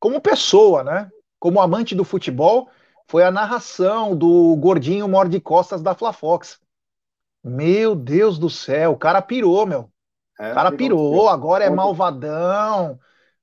[0.00, 1.10] como pessoa, né?
[1.38, 2.70] Como amante do futebol,
[3.06, 6.58] foi a narração do gordinho morde costas da Flafox.
[7.44, 9.90] Meu Deus do céu, o cara pirou, meu.
[10.40, 12.98] É, o cara pirou, agora é malvadão,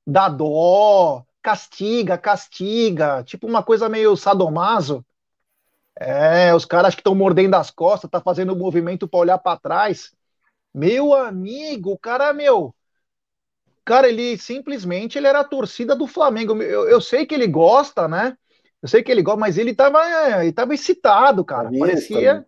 [0.06, 5.06] dá dó, castiga, castiga, tipo uma coisa meio sadomaso.
[5.96, 9.60] É, os caras que estão mordendo as costas, tá fazendo um movimento para olhar para
[9.60, 10.12] trás.
[10.74, 12.74] Meu amigo, o cara, meu.
[13.92, 16.62] Cara, ele simplesmente ele era a torcida do Flamengo.
[16.62, 18.38] Eu, eu sei que ele gosta, né?
[18.82, 20.00] Eu sei que ele gosta, mas ele tava,
[20.42, 21.70] ele tava excitado, cara.
[21.78, 22.46] Parecia.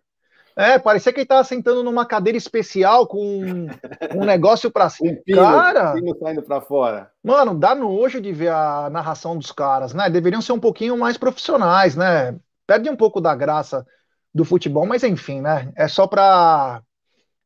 [0.56, 3.66] É, parecia que ele tava sentando numa cadeira especial com um,
[4.14, 5.10] um negócio para cima.
[5.10, 7.10] Um pino, cara, pino saindo para fora.
[7.22, 10.08] Mano, dá nojo de ver a narração dos caras, né?
[10.08, 12.38] Deveriam ser um pouquinho mais profissionais, né?
[12.66, 13.86] perde um pouco da graça
[14.34, 15.70] do futebol, mas enfim, né?
[15.76, 16.82] É só para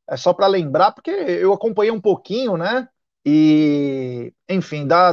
[0.09, 2.89] é só para lembrar, porque eu acompanhei um pouquinho, né?
[3.31, 5.13] E enfim, dá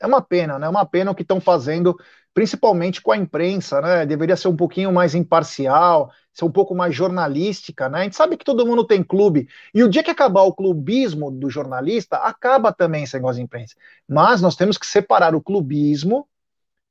[0.00, 0.66] é uma pena, né?
[0.66, 1.96] É uma pena o que estão fazendo,
[2.32, 4.06] principalmente com a imprensa, né?
[4.06, 8.00] Deveria ser um pouquinho mais imparcial, ser um pouco mais jornalística, né?
[8.00, 11.30] A gente sabe que todo mundo tem clube, e o dia que acabar o clubismo
[11.30, 13.74] do jornalista, acaba também esse negócio de imprensa.
[14.08, 16.28] Mas nós temos que separar o clubismo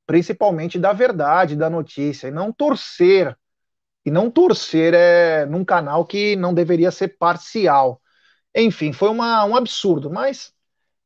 [0.06, 3.36] principalmente da verdade da notícia, e não torcer
[4.04, 8.00] e não torcer é, num canal que não deveria ser parcial.
[8.54, 10.52] Enfim, foi uma, um absurdo, mas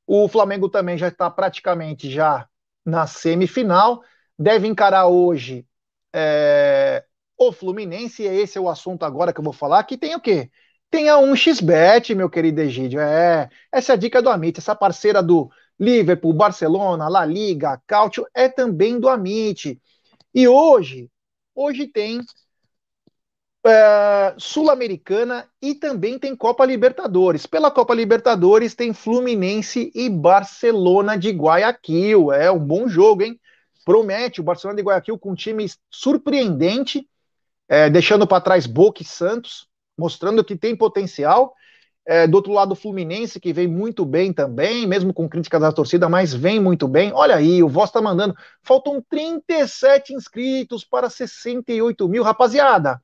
[0.07, 2.49] o Flamengo também já está praticamente já
[2.85, 4.03] na semifinal,
[4.38, 5.67] deve encarar hoje
[6.12, 7.05] é,
[7.38, 10.21] o Fluminense, e esse é o assunto agora que eu vou falar, que tem o
[10.21, 10.51] quê?
[10.91, 15.23] Tem a 1xBet, meu querido Egídio, é, essa é a dica do Amit, essa parceira
[15.23, 19.81] do Liverpool, Barcelona, La Liga, Cautio, é também do Amit.
[20.35, 21.11] E hoje,
[21.55, 22.21] hoje tem
[23.64, 27.46] é, Sul-Americana e também tem Copa Libertadores.
[27.46, 32.33] Pela Copa Libertadores tem Fluminense e Barcelona de Guayaquil.
[32.33, 33.38] É um bom jogo, hein?
[33.85, 37.09] Promete o Barcelona de Guayaquil com um time surpreendente,
[37.68, 41.55] é, deixando para trás Boca e Santos, mostrando que tem potencial.
[42.05, 45.70] É, do outro lado, o Fluminense, que vem muito bem também, mesmo com críticas da
[45.70, 47.12] torcida, mas vem muito bem.
[47.12, 48.35] Olha aí, o Voz está mandando.
[48.61, 52.25] Faltam 37 inscritos para 68 mil.
[52.25, 53.01] Rapaziada,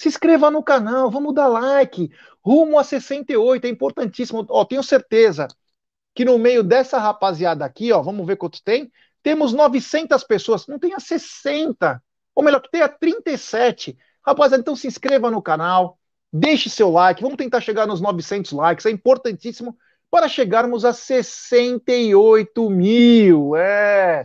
[0.00, 2.10] se inscreva no canal, vamos dar like.
[2.42, 4.46] Rumo a 68, é importantíssimo.
[4.48, 5.46] Ó, tenho certeza
[6.14, 8.90] que no meio dessa rapaziada aqui, ó, vamos ver quantos tem.
[9.22, 12.02] Temos 900 pessoas, não tenha 60,
[12.34, 13.98] ou melhor, que tenha 37.
[14.24, 15.98] Rapaziada, então se inscreva no canal,
[16.32, 19.76] deixe seu like, vamos tentar chegar nos 900 likes, é importantíssimo
[20.10, 23.54] para chegarmos a 68 mil.
[23.54, 24.24] É.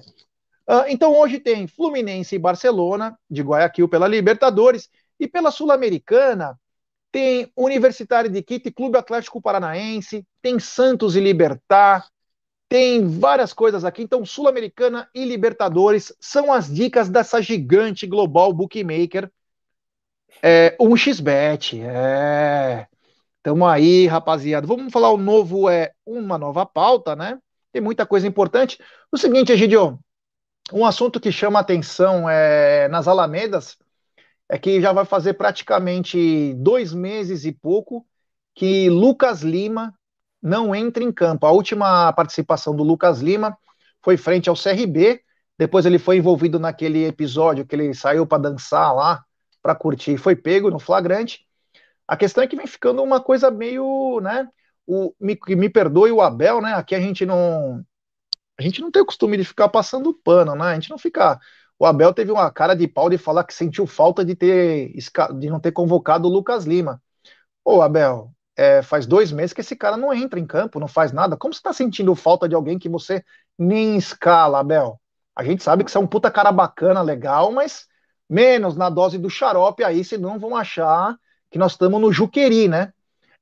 [0.69, 6.60] Uh, então hoje tem Fluminense e Barcelona, de Guayaquil pela Libertadores, e pela Sul-Americana,
[7.12, 12.06] tem Universitário de Quito e Clube Atlético Paranaense, tem Santos e Libertar,
[12.67, 14.01] tem várias coisas aqui.
[14.01, 19.32] Então, Sul-Americana e Libertadores são as dicas dessa gigante global bookmaker.
[20.41, 22.88] É, 1xBet, é.
[23.41, 24.67] Tamo aí, rapaziada.
[24.67, 27.39] Vamos falar o novo, é uma nova pauta, né?
[27.71, 28.78] Tem muita coisa importante.
[29.12, 29.99] O seguinte, Egidio,
[30.73, 33.78] um assunto que chama atenção é nas Alamedas
[34.49, 38.05] é que já vai fazer praticamente dois meses e pouco
[38.53, 39.93] que Lucas Lima
[40.41, 41.45] não entra em campo.
[41.45, 43.58] A última participação do Lucas Lima
[44.03, 45.21] foi frente ao CRB.
[45.58, 49.23] Depois ele foi envolvido naquele episódio que ele saiu para dançar lá,
[49.62, 51.45] para curtir, foi pego no flagrante.
[52.08, 54.47] A questão é que vem ficando uma coisa meio, né?
[54.86, 56.73] O, me, me perdoe o Abel, né?
[56.73, 57.84] Aqui a gente não
[58.58, 60.65] a gente não tem o costume de ficar passando pano, né?
[60.65, 61.39] A gente não fica
[61.77, 64.93] o Abel teve uma cara de pau de falar que sentiu falta de ter
[65.38, 67.01] de não ter convocado o Lucas Lima.
[67.63, 71.11] Ô, Abel, é, faz dois meses que esse cara não entra em campo, não faz
[71.11, 71.35] nada.
[71.35, 73.23] Como você está sentindo falta de alguém que você
[73.57, 74.99] nem escala, Abel?
[75.35, 77.88] A gente sabe que você é um puta cara bacana, legal, mas
[78.29, 81.17] menos na dose do xarope aí, senão vão achar
[81.51, 82.93] que nós estamos no Juqueri, né?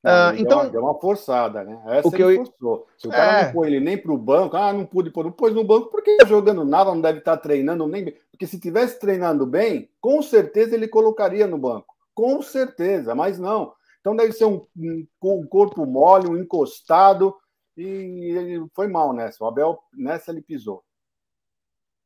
[0.04, 1.82] Uh, então, deu uma, deu uma, forçada, né?
[1.88, 2.46] Essa o que ele eu...
[2.46, 2.88] forçou.
[2.98, 3.46] Se o cara é...
[3.46, 5.90] não pôs ele nem para o banco, ah, não pude pôr, não pôs no banco
[5.90, 9.90] porque tá jogando nada, não deve estar tá treinando nem Porque se tivesse treinando bem,
[10.02, 11.96] com certeza ele colocaria no banco.
[12.14, 13.74] Com certeza, mas não.
[14.02, 17.34] Então deve ser um, um, um corpo mole, um encostado,
[17.78, 19.42] e ele foi mal nessa.
[19.42, 20.84] O Abel, nessa ele pisou.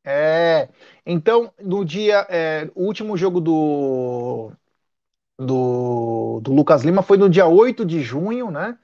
[0.06, 0.70] É,
[1.04, 4.52] então, no dia, é, o último jogo do,
[5.38, 8.78] do, do Lucas Lima foi no dia 8 de junho, né?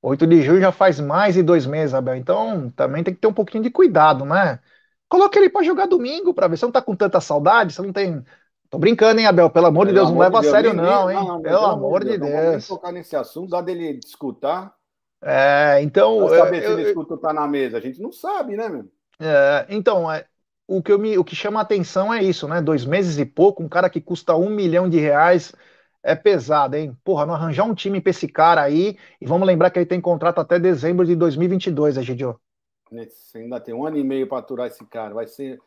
[0.00, 2.16] 8 de junho já faz mais de dois meses, Abel.
[2.16, 4.60] Então também tem que ter um pouquinho de cuidado, né?
[5.08, 6.56] Coloca ele para jogar domingo para ver.
[6.56, 8.24] Você não tá com tanta saudade, você não tem.
[8.70, 9.48] Tô brincando, hein, Abel?
[9.50, 11.16] Pelo amor de Deus, não leva a sério, não, hein?
[11.16, 12.30] Não, Pelo amor de Deus.
[12.30, 14.74] Não vou tocar nesse assunto, dá dele escutar.
[15.22, 16.26] É, então.
[16.26, 17.78] Pra saber eu, se ele escuta tá na mesa.
[17.78, 18.84] A gente não sabe, né, meu?
[19.18, 20.26] É, então, é,
[20.66, 22.60] o, que eu me, o que chama a atenção é isso, né?
[22.60, 25.54] Dois meses e pouco, um cara que custa um milhão de reais
[26.08, 26.96] é pesado, hein?
[27.04, 28.96] Porra, não arranjar um time pra esse cara aí.
[29.20, 32.40] E vamos lembrar que ele tem contrato até dezembro de 2022, Egidio.
[32.90, 35.12] Você ainda tem um ano e meio para aturar esse cara.
[35.14, 35.60] Vai ser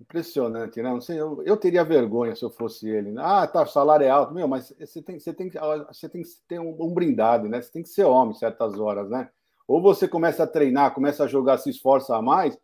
[0.00, 0.90] impressionante, né?
[0.90, 3.14] Não sei, eu, eu, teria vergonha se eu fosse ele.
[3.18, 4.34] Ah, tá, o salário é alto.
[4.34, 5.50] Meu, mas você tem, você tem,
[5.88, 7.60] você tem que ter um, um brindado, né?
[7.60, 9.28] Você tem que ser homem certas horas, né?
[9.68, 12.58] Ou você começa a treinar, começa a jogar, se esforça mais.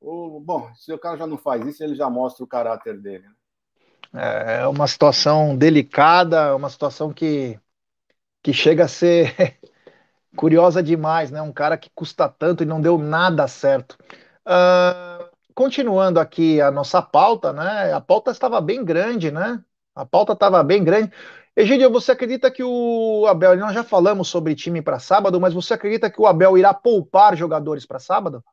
[0.00, 3.24] Ou, bom, se o cara já não faz isso, ele já mostra o caráter dele.
[3.24, 3.34] Né?
[4.14, 7.58] É uma situação delicada, uma situação que,
[8.42, 9.58] que chega a ser
[10.36, 11.42] curiosa demais, né?
[11.42, 13.98] Um cara que custa tanto e não deu nada certo.
[14.46, 17.92] Uh, continuando aqui a nossa pauta, né?
[17.92, 19.60] A pauta estava bem grande, né?
[19.96, 21.12] A pauta estava bem grande.
[21.56, 25.74] Egídio, você acredita que o Abel, nós já falamos sobre time para sábado, mas você
[25.74, 28.44] acredita que o Abel irá poupar jogadores para sábado?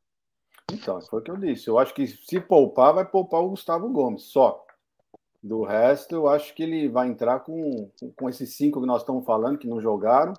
[0.72, 1.68] Então, foi o que eu disse.
[1.68, 4.64] Eu acho que se poupar, vai poupar o Gustavo Gomes, só.
[5.44, 9.26] Do resto, eu acho que ele vai entrar com, com esses cinco que nós estamos
[9.26, 10.34] falando, que não jogaram.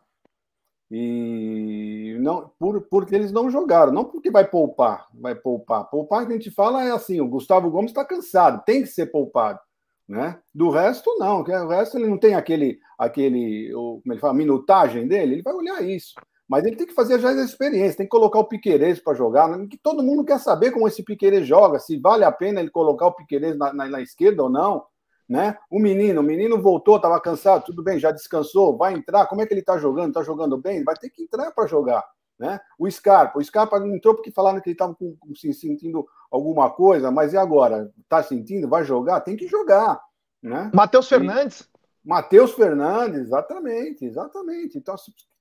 [0.94, 5.88] E não por, porque eles não jogaram, não porque vai poupar, vai poupar.
[5.88, 9.06] Poupar que a gente fala é assim: o Gustavo Gomes está cansado, tem que ser
[9.06, 9.58] poupado.
[10.06, 10.38] Né?
[10.54, 11.40] Do resto, não.
[11.40, 15.82] O resto ele não tem aquele, aquele como ele fala, minutagem dele, ele vai olhar
[15.82, 16.12] isso.
[16.46, 19.48] Mas ele tem que fazer já a experiência, tem que colocar o Piquerez para jogar.
[19.48, 19.66] Né?
[19.70, 23.06] Que todo mundo quer saber como esse Piquerez joga, se vale a pena ele colocar
[23.06, 24.84] o Piquerez na, na, na esquerda ou não.
[25.28, 25.56] Né?
[25.70, 29.26] O menino, o menino voltou, estava cansado, tudo bem, já descansou, vai entrar.
[29.26, 30.08] Como é que ele está jogando?
[30.08, 30.84] Está jogando bem?
[30.84, 32.04] Vai ter que entrar para jogar.
[32.38, 32.60] Né?
[32.78, 34.96] O Scarpa, o Scarpa não entrou porque falaram que ele estava
[35.34, 37.92] se sentindo alguma coisa, mas e agora?
[38.00, 38.68] Está sentindo?
[38.68, 39.20] Vai jogar?
[39.20, 40.00] Tem que jogar.
[40.42, 40.70] Né?
[40.74, 41.68] Matheus Fernandes.
[42.04, 44.76] Matheus Fernandes, exatamente, exatamente.
[44.76, 44.96] Então,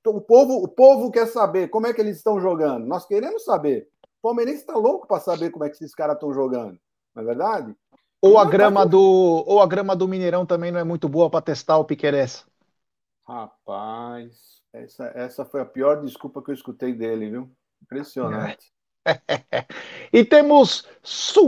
[0.05, 2.85] o povo, o povo quer saber como é que eles estão jogando.
[2.85, 3.87] Nós queremos saber.
[4.21, 6.79] O Palmeirense está louco para saber como é que esses caras estão jogando.
[7.15, 7.75] Não é verdade?
[8.21, 11.41] Ou a grama do ou a grama do Mineirão também não é muito boa para
[11.41, 12.45] testar o Piqueires.
[13.27, 17.51] Rapaz, essa, essa foi a pior desculpa que eu escutei dele, viu?
[17.81, 18.71] Impressionante.
[20.13, 21.47] e temos su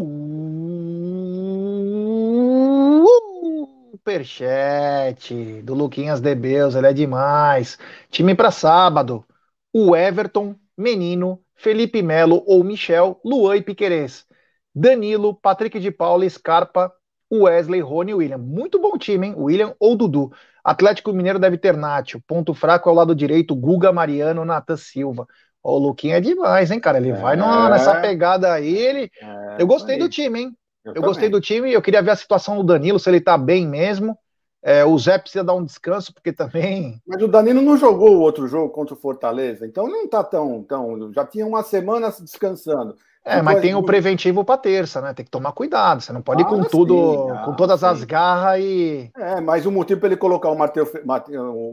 [4.04, 7.78] superchat do Luquinhas de Beus, ele é demais.
[8.10, 9.26] Time para sábado:
[9.72, 14.26] o Everton, Menino, Felipe Melo ou Michel, Luan e Piquerez.
[14.74, 16.92] Danilo, Patrick de Paula, Scarpa,
[17.32, 18.38] Wesley, Rony e William.
[18.38, 19.36] Muito bom time, hein?
[19.38, 20.32] William ou Dudu.
[20.64, 22.22] Atlético Mineiro deve ter Nátio.
[22.26, 25.28] Ponto fraco ao lado direito, Guga Mariano, Natan Silva.
[25.62, 26.98] O Luquinha é demais, hein, cara?
[26.98, 27.14] Ele é...
[27.14, 28.76] vai nessa pegada aí.
[28.76, 29.12] Ele...
[29.22, 30.58] É, eu gostei do time, hein?
[30.84, 33.38] Eu, eu gostei do time, eu queria ver a situação do Danilo, se ele tá
[33.38, 34.18] bem mesmo.
[34.62, 37.02] É, o Zé precisa dar um descanso, porque também.
[37.08, 40.64] Mas o Danilo não jogou o outro jogo contra o Fortaleza, então não tá tão.
[40.64, 42.96] tão já tinha uma semana descansando.
[43.26, 45.14] É, mas tem o preventivo para terça, né?
[45.14, 46.02] Tem que tomar cuidado.
[46.02, 47.86] Você não pode ah, ir com tudo, ah, com todas sim.
[47.86, 49.10] as garras e.
[49.16, 50.90] É, mas o motivo para ele colocar o Matheus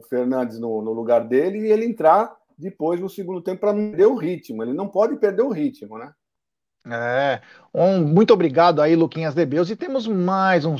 [0.08, 4.06] Fernandes no, no, lugar dele e ele entrar depois no segundo tempo para não perder
[4.06, 4.62] o ritmo.
[4.62, 6.12] Ele não pode perder o ritmo, né?
[6.86, 7.42] É,
[7.74, 9.68] um, muito obrigado aí, Luquinhas de Beus.
[9.70, 10.78] E temos mais um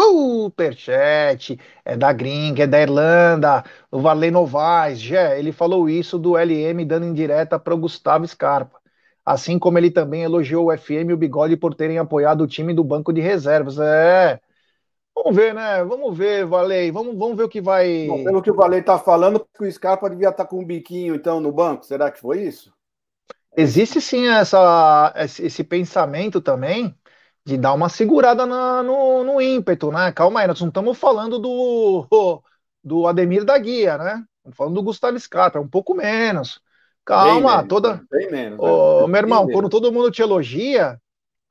[0.00, 1.58] superchat.
[1.84, 3.64] É da gringa, é da Irlanda.
[3.90, 8.78] O Varley Novaes, Gé, ele falou isso do LM dando indireta para o Gustavo Scarpa.
[9.24, 12.72] Assim como ele também elogiou o FM e o Bigode por terem apoiado o time
[12.72, 13.78] do banco de reservas.
[13.78, 14.40] É.
[15.14, 15.82] Vamos ver, né?
[15.82, 16.92] Vamos ver, Valei.
[16.92, 18.06] Vamos, vamos ver o que vai.
[18.06, 21.14] Bom, pelo que o Valei está falando, o Scarpa devia estar tá com um biquinho,
[21.14, 21.84] então, no banco.
[21.84, 22.72] Será que foi isso?
[23.56, 26.94] Existe sim essa, esse pensamento também
[27.46, 30.10] de dar uma segurada na, no, no ímpeto, né?
[30.10, 32.42] Calma aí, nós não estamos falando do,
[32.82, 34.24] do Ademir da Guia, né?
[34.38, 36.60] Estamos falando do Gustavo Scarpa, é um pouco menos.
[37.04, 38.02] Calma, bem menos, toda.
[38.10, 38.58] Bem menos.
[38.58, 41.00] Ô, meu irmão, quando todo mundo te elogia,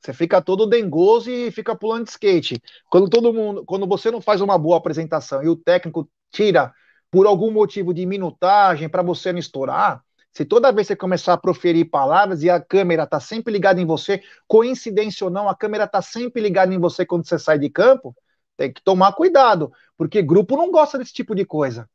[0.02, 2.62] você fica todo dengoso e fica pulando de skate.
[2.90, 6.74] Quando todo mundo, quando você não faz uma boa apresentação e o técnico tira
[7.10, 10.04] por algum motivo de minutagem para você não estourar,
[10.36, 13.86] se toda vez você começar a proferir palavras e a câmera está sempre ligada em
[13.86, 17.70] você, coincidência ou não, a câmera está sempre ligada em você quando você sai de
[17.70, 18.14] campo,
[18.58, 21.90] tem que tomar cuidado, porque grupo não gosta desse tipo de coisa.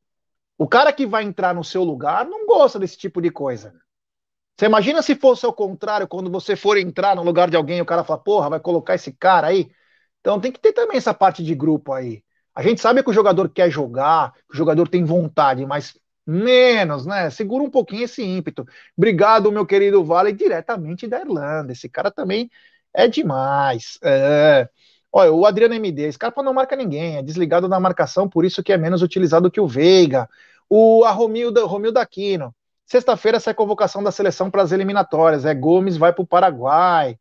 [0.56, 3.74] O cara que vai entrar no seu lugar não gosta desse tipo de coisa.
[4.56, 7.86] Você imagina se fosse ao contrário, quando você for entrar no lugar de alguém, o
[7.86, 9.70] cara fala, porra, vai colocar esse cara aí.
[10.20, 12.24] Então tem que ter também essa parte de grupo aí.
[12.54, 15.99] A gente sabe que o jogador quer jogar, que o jogador tem vontade, mas
[16.30, 17.28] Menos, né?
[17.28, 18.64] Segura um pouquinho esse ímpeto.
[18.96, 21.72] Obrigado, meu querido Vale, diretamente da Irlanda.
[21.72, 22.48] Esse cara também
[22.94, 23.98] é demais.
[24.02, 24.68] É...
[25.12, 28.72] Olha, o Adriano MD, Scarpa não marca ninguém, é desligado da marcação, por isso que
[28.72, 30.28] é menos utilizado que o Veiga.
[30.68, 32.54] O a Romilda, Romilda Aquino.
[32.86, 35.44] Sexta-feira sai convocação da seleção para as eliminatórias.
[35.44, 37.18] É Gomes vai para o Paraguai.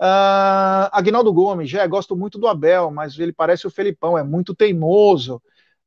[0.00, 4.54] Uh, Agnaldo Gomes, já gosto muito do Abel, mas ele parece o Felipão, é muito
[4.54, 5.42] teimoso.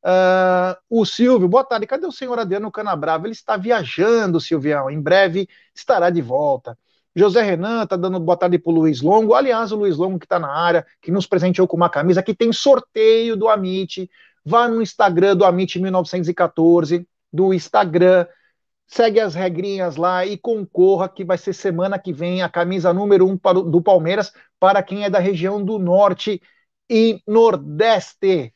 [0.06, 1.88] Uh, o Silvio, boa tarde.
[1.88, 3.26] Cadê o senhor Adriano Canabrava?
[3.26, 4.88] Ele está viajando, Silvião.
[4.90, 6.78] Em breve estará de volta.
[7.16, 9.34] José Renan está dando boa tarde para o Luiz Longo.
[9.34, 12.36] Aliás, o Luiz Longo que está na área, que nos presenteou com uma camisa que
[12.36, 14.08] tem sorteio do Amit.
[14.46, 18.28] Vá no Instagram do Amit 1914, do Instagram.
[18.86, 23.28] Segue as regrinhas lá e concorra, que vai ser semana que vem a camisa número
[23.28, 26.40] um para, do Palmeiras para quem é da região do Norte
[26.88, 28.55] e Nordeste.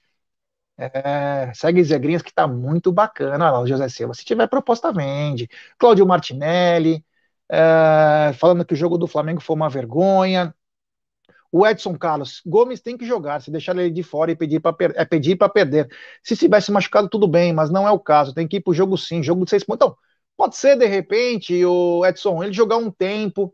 [0.80, 3.45] É, segue Zegrinhas que tá muito bacana.
[3.45, 4.13] Olha lá, o José Silva.
[4.13, 5.49] Se tiver proposta, vende.
[5.77, 7.03] Cláudio Martinelli,
[7.49, 10.55] é, falando que o jogo do Flamengo foi uma vergonha.
[11.51, 13.41] O Edson Carlos, Gomes tem que jogar.
[13.41, 15.89] Se deixar ele de fora e pedir para per é pedir para perder.
[16.23, 18.34] Se tivesse machucado, tudo bem, mas não é o caso.
[18.34, 19.88] Tem que ir pro jogo sim, jogo de seis pontos.
[19.88, 19.97] Então,
[20.38, 23.53] pode ser de repente o Edson ele jogar um tempo.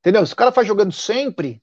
[0.00, 0.26] Entendeu?
[0.26, 1.62] Se o cara faz jogando sempre,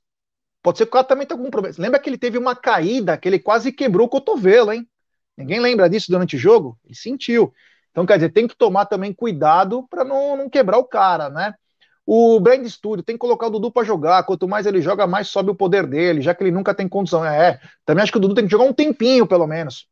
[0.63, 1.75] Pode ser que o cara também tenha algum problema.
[1.77, 4.87] Lembra que ele teve uma caída, que ele quase quebrou o cotovelo, hein?
[5.37, 6.79] Ninguém lembra disso durante o jogo?
[6.85, 7.53] Ele sentiu.
[7.91, 11.53] Então, quer dizer, tem que tomar também cuidado para não, não, quebrar o cara, né?
[12.05, 14.23] O Brand Studio tem que colocar o Dudu para jogar.
[14.23, 17.25] Quanto mais ele joga, mais sobe o poder dele, já que ele nunca tem condição.
[17.25, 19.87] É, também acho que o Dudu tem que jogar um tempinho, pelo menos.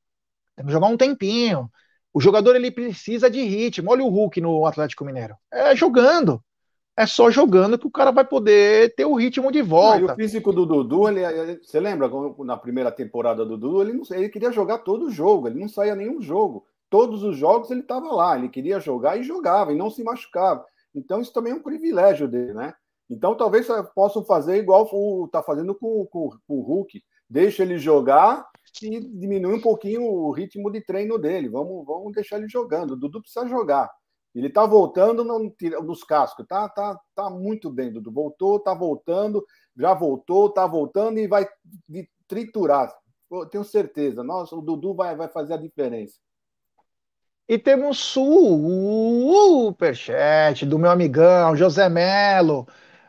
[0.56, 1.70] Tem que jogar um tempinho.
[2.14, 3.92] O jogador ele precisa de ritmo.
[3.92, 5.36] Olha o Hulk no Atlético Mineiro.
[5.52, 6.44] É jogando.
[6.98, 10.12] É só jogando que o cara vai poder ter o ritmo de volta.
[10.12, 14.04] Ah, o físico do Dudu, ele, você lembra na primeira temporada do Dudu, ele, não,
[14.12, 16.66] ele queria jogar todo o jogo, ele não saía nenhum jogo.
[16.90, 20.66] Todos os jogos ele estava lá, ele queria jogar e jogava, e não se machucava.
[20.94, 22.74] Então, isso também é um privilégio dele, né?
[23.10, 27.02] Então, talvez possam fazer igual o tá fazendo com, com, com o Hulk.
[27.30, 28.46] Deixa ele jogar
[28.82, 31.50] e diminui um pouquinho o ritmo de treino dele.
[31.50, 32.92] Vamos, vamos deixar ele jogando.
[32.92, 33.90] O Dudu precisa jogar.
[34.34, 35.54] Ele está voltando no,
[35.84, 36.46] nos cascos.
[36.48, 38.12] Tá, tá, tá muito bem, Dudu.
[38.12, 39.46] Voltou, tá voltando,
[39.78, 41.48] já voltou, tá voltando e vai
[42.28, 42.94] triturar.
[43.30, 44.24] Eu tenho certeza.
[44.24, 46.16] Nossa, o Dudu vai, vai fazer a diferença.
[47.48, 47.98] E temos
[49.74, 52.66] superchat do meu amigão José Melo.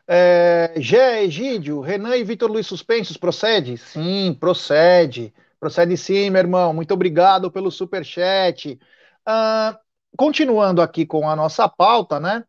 [0.06, 3.78] É, Gé, Egídio, Renan e Vitor Luiz Suspensos, procede?
[3.78, 5.32] Sim, procede.
[5.60, 6.74] Procede sim, meu irmão.
[6.74, 8.80] Muito obrigado pelo superchat.
[9.28, 9.78] Uh,
[10.16, 12.44] continuando aqui com a nossa pauta, né?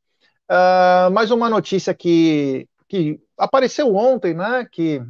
[0.49, 4.68] Uh, mais uma notícia que, que apareceu ontem, né?
[4.72, 5.01] Que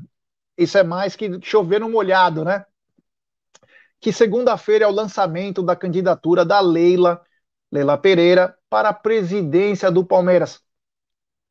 [0.57, 2.65] isso é mais que chover no molhado, né?
[3.99, 7.21] Que segunda-feira é o lançamento da candidatura da Leila,
[7.71, 10.61] Leila Pereira, para a presidência do Palmeiras.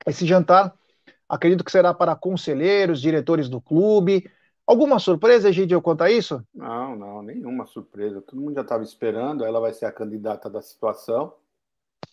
[0.07, 0.75] Esse jantar,
[1.29, 4.31] acredito que será para conselheiros, diretores do clube,
[4.67, 6.45] Alguma surpresa, Egidio, quanto a isso?
[6.55, 8.23] Não, não, nenhuma surpresa.
[8.23, 11.35] Todo mundo já estava esperando, ela vai ser a candidata da situação.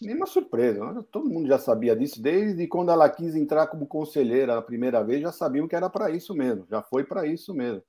[0.02, 1.04] Nenhuma surpresa, né?
[1.12, 5.22] todo mundo já sabia disso, desde quando ela quis entrar como conselheira a primeira vez,
[5.22, 7.84] já sabiam que era para isso mesmo, já foi para isso mesmo.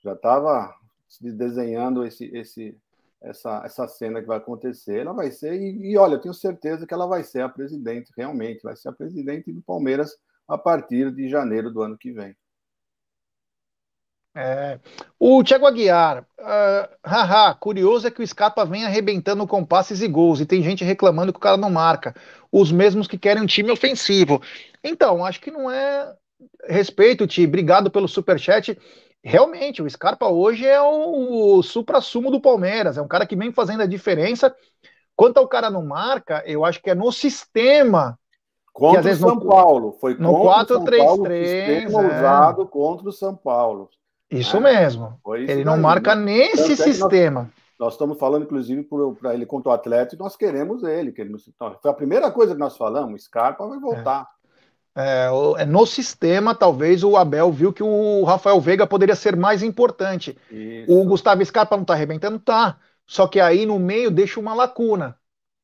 [0.00, 0.72] Já estava
[1.20, 2.78] desenhando esse, esse,
[3.20, 5.00] essa, essa cena que vai acontecer.
[5.00, 8.12] Ela vai ser, e, e olha, eu tenho certeza que ela vai ser a presidente,
[8.16, 12.36] realmente, vai ser a presidente do Palmeiras a partir de janeiro do ano que vem.
[14.40, 14.78] É.
[15.18, 20.06] O Thiago Aguiar, uh, haha, curioso é que o Scarpa vem arrebentando com passes e
[20.06, 22.14] gols, e tem gente reclamando que o cara não marca.
[22.52, 24.40] Os mesmos que querem um time ofensivo.
[24.82, 26.14] Então, acho que não é.
[26.68, 28.78] Respeito, Ti, obrigado pelo superchat.
[29.24, 33.50] Realmente, o Scarpa hoje é o, o supra-sumo do Palmeiras, é um cara que vem
[33.50, 34.54] fazendo a diferença.
[35.16, 38.16] Quanto ao cara não marca, eu acho que é no sistema
[38.72, 39.96] Contra o São no, Paulo.
[40.00, 41.32] Foi no 4-3-3.
[41.32, 41.86] É.
[41.88, 43.90] usado contra o São Paulo.
[44.30, 44.80] Isso né?
[44.80, 45.18] mesmo.
[45.38, 46.24] Isso ele não marca né?
[46.24, 47.42] nesse sistema.
[47.42, 48.86] Nós, nós, estamos falando, inclusive,
[49.20, 51.12] para ele contra o Atlético, nós queremos ele.
[51.12, 54.28] Que ele então, foi a primeira coisa que nós falamos: Scarpa vai voltar.
[54.34, 54.38] É.
[55.00, 60.36] É, no sistema, talvez o Abel viu que o Rafael Veiga poderia ser mais importante.
[60.50, 60.92] Isso.
[60.92, 62.40] O Gustavo Scarpa não está arrebentando?
[62.40, 62.78] Tá.
[63.06, 65.16] Só que aí no meio deixa uma lacuna.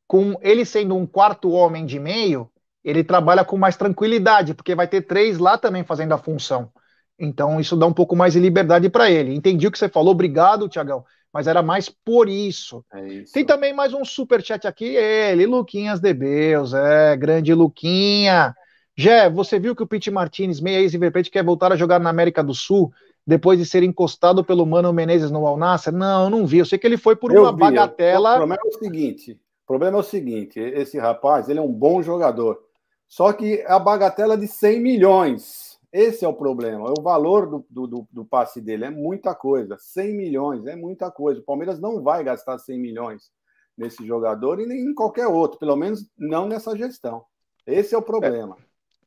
[0.07, 2.49] Com ele sendo um quarto homem de meio,
[2.85, 6.71] ele trabalha com mais tranquilidade, porque vai ter três lá também fazendo a função.
[7.19, 9.35] Então, isso dá um pouco mais de liberdade para ele.
[9.35, 11.05] Entendi o que você falou, obrigado, Tiagão.
[11.33, 12.85] Mas era mais por isso.
[12.93, 13.33] É isso.
[13.33, 18.55] Tem também mais um super chat aqui, ele, Luquinhas de Beus, é, grande Luquinha.
[18.97, 22.43] Jé, você viu que o Pete Martinez, meia ex-River quer voltar a jogar na América
[22.45, 22.93] do Sul
[23.27, 25.93] depois de ser encostado pelo Mano Menezes no Alnasser?
[25.93, 26.59] Não, eu não vi.
[26.59, 27.59] Eu sei que ele foi por eu uma vi.
[27.59, 28.35] bagatela.
[28.35, 31.73] O problema é o seguinte, o problema é o seguinte, esse rapaz, ele é um
[31.73, 32.61] bom jogador.
[33.09, 35.64] Só que a bagatela de 100 milhões.
[35.95, 36.93] Esse é o problema.
[36.99, 39.77] O valor do, do, do, passe dele é muita coisa.
[39.79, 41.41] 100 milhões é muita coisa.
[41.41, 43.31] O Palmeiras não vai gastar 100 milhões
[43.79, 47.25] nesse jogador e nem em qualquer outro, pelo menos não nessa gestão.
[47.65, 48.57] Esse é o problema.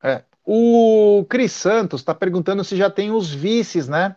[0.01, 0.11] É.
[0.11, 0.23] é.
[0.45, 4.15] O Cris Santos está perguntando se já tem os vices, né?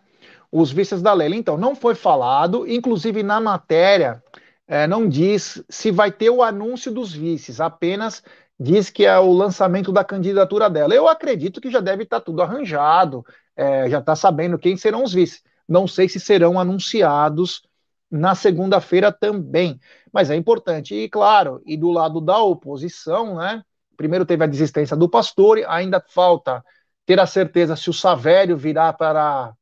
[0.49, 1.35] Os vices da Leila.
[1.35, 4.23] Então, não foi falado, inclusive na matéria,
[4.65, 8.23] é, não diz se vai ter o anúncio dos vices, apenas
[8.61, 10.93] diz que é o lançamento da candidatura dela.
[10.93, 15.03] Eu acredito que já deve estar tá tudo arranjado, é, já está sabendo quem serão
[15.03, 15.41] os vice.
[15.67, 17.63] Não sei se serão anunciados
[18.09, 19.79] na segunda-feira também,
[20.13, 20.93] mas é importante.
[20.93, 23.63] E claro, e do lado da oposição, né?
[23.97, 26.63] Primeiro teve a desistência do Pastore, ainda falta
[27.05, 29.53] ter a certeza se o Savério virá para,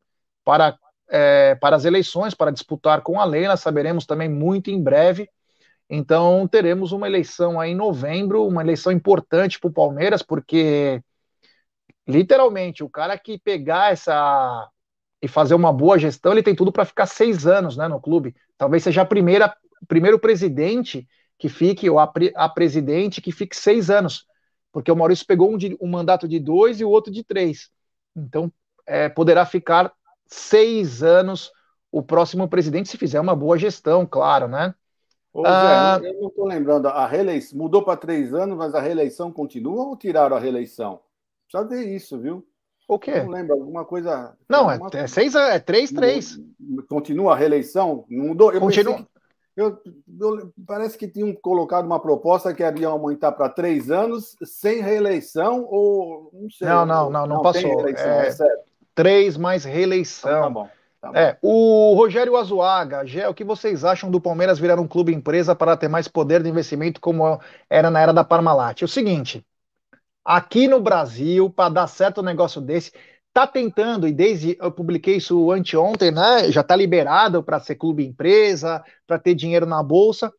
[0.43, 0.78] para,
[1.10, 5.30] é, para as eleições, para disputar com a Leila, saberemos também muito em breve.
[5.90, 11.02] Então teremos uma eleição aí em novembro, uma eleição importante para o Palmeiras, porque
[12.08, 14.70] literalmente o cara que pegar essa
[15.22, 18.36] e fazer uma boa gestão, ele tem tudo para ficar seis anos né, no clube.
[18.58, 19.54] Talvez seja a primeira,
[19.88, 24.26] primeiro presidente que fique, ou a, a presidente que fique seis anos,
[24.72, 27.70] porque o Maurício pegou um, de, um mandato de dois e o outro de três.
[28.16, 28.52] Então
[28.86, 29.92] é, poderá ficar
[30.26, 31.52] seis anos
[31.92, 34.74] o próximo presidente se fizer uma boa gestão, claro, né?
[35.34, 38.82] Ô, ah, Zé, eu não estou lembrando, a reeleição mudou para três anos, mas a
[38.82, 41.02] reeleição continua ou tiraram a reeleição?
[41.48, 42.46] Precisa ver isso, viu?
[42.88, 43.22] O quê?
[43.22, 44.36] Não lembro, alguma coisa.
[44.50, 44.90] Não, alguma...
[44.94, 46.40] é, é seis, é três, três.
[46.90, 48.06] Continua a reeleição?
[48.10, 48.52] Não mudou?
[48.52, 49.08] Eu Continua.
[49.56, 49.78] Eu,
[50.20, 55.66] eu, parece que tinham colocado uma proposta que ia aumentar para três anos sem reeleição,
[55.70, 56.68] ou não sei.
[56.68, 57.88] Não, não, não, não, não passou.
[57.88, 58.36] É, é
[58.96, 60.32] três mais reeleição.
[60.32, 60.70] Então, tá bom.
[61.02, 65.14] Tá é, o Rogério Azuaga, Gé, o que vocês acham do Palmeiras virar um clube
[65.14, 67.39] empresa para ter mais poder de investimento como
[67.70, 68.82] era na era da Parmalat?
[68.82, 69.45] É o seguinte,
[70.26, 72.91] aqui no Brasil, para dar certo um negócio desse,
[73.34, 76.52] tá tentando, e desde eu publiquei isso anteontem, né?
[76.52, 80.34] Já tá liberado para ser clube empresa, para ter dinheiro na bolsa.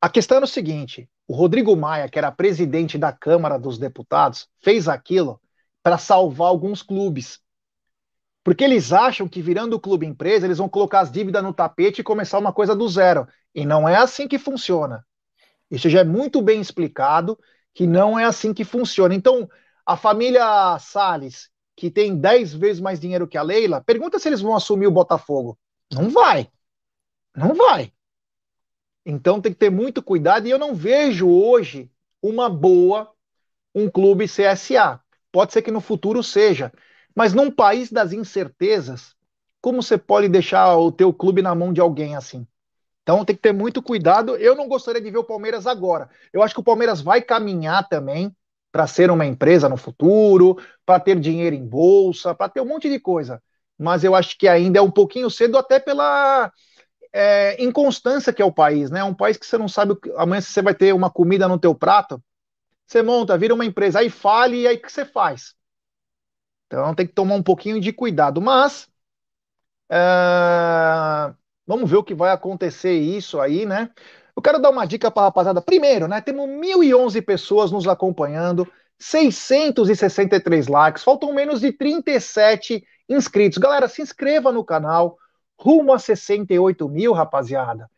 [0.00, 4.48] A questão é o seguinte: o Rodrigo Maia, que era presidente da Câmara dos Deputados,
[4.62, 5.40] fez aquilo
[5.82, 7.40] para salvar alguns clubes.
[8.46, 11.98] Porque eles acham que virando o clube empresa, eles vão colocar as dívidas no tapete
[11.98, 13.26] e começar uma coisa do zero.
[13.52, 15.04] E não é assim que funciona.
[15.68, 17.36] Isso já é muito bem explicado
[17.74, 19.16] que não é assim que funciona.
[19.16, 19.50] Então,
[19.84, 24.40] a família Salles, que tem 10 vezes mais dinheiro que a Leila, pergunta se eles
[24.40, 25.58] vão assumir o Botafogo.
[25.92, 26.48] Não vai.
[27.34, 27.92] Não vai.
[29.04, 31.90] Então tem que ter muito cuidado e eu não vejo hoje
[32.22, 33.10] uma boa
[33.74, 35.00] um clube CSA.
[35.32, 36.72] Pode ser que no futuro seja,
[37.16, 39.16] mas num país das incertezas,
[39.60, 42.46] como você pode deixar o teu clube na mão de alguém assim?
[43.02, 44.36] Então tem que ter muito cuidado.
[44.36, 46.10] Eu não gostaria de ver o Palmeiras agora.
[46.32, 48.34] Eu acho que o Palmeiras vai caminhar também
[48.70, 52.90] para ser uma empresa no futuro, para ter dinheiro em bolsa, para ter um monte
[52.90, 53.42] de coisa.
[53.78, 56.52] Mas eu acho que ainda é um pouquinho cedo, até pela
[57.12, 59.00] é, inconstância que é o país, né?
[59.00, 61.58] É um país que você não sabe amanhã se você vai ter uma comida no
[61.58, 62.22] teu prato.
[62.86, 65.54] Você monta, vira uma empresa, aí fale e aí o que você faz?
[66.66, 68.40] Então tem que tomar um pouquinho de cuidado.
[68.40, 68.88] Mas
[69.90, 71.34] é,
[71.66, 73.90] Vamos ver o que vai acontecer isso aí, né?
[74.36, 75.60] Eu quero dar uma dica para a rapaziada.
[75.60, 76.20] Primeiro, né?
[76.20, 83.58] Temos 1.011 pessoas nos acompanhando, 663 likes, faltam menos de 37 inscritos.
[83.58, 85.18] Galera, se inscreva no canal,
[85.58, 87.90] rumo a 68 mil, rapaziada.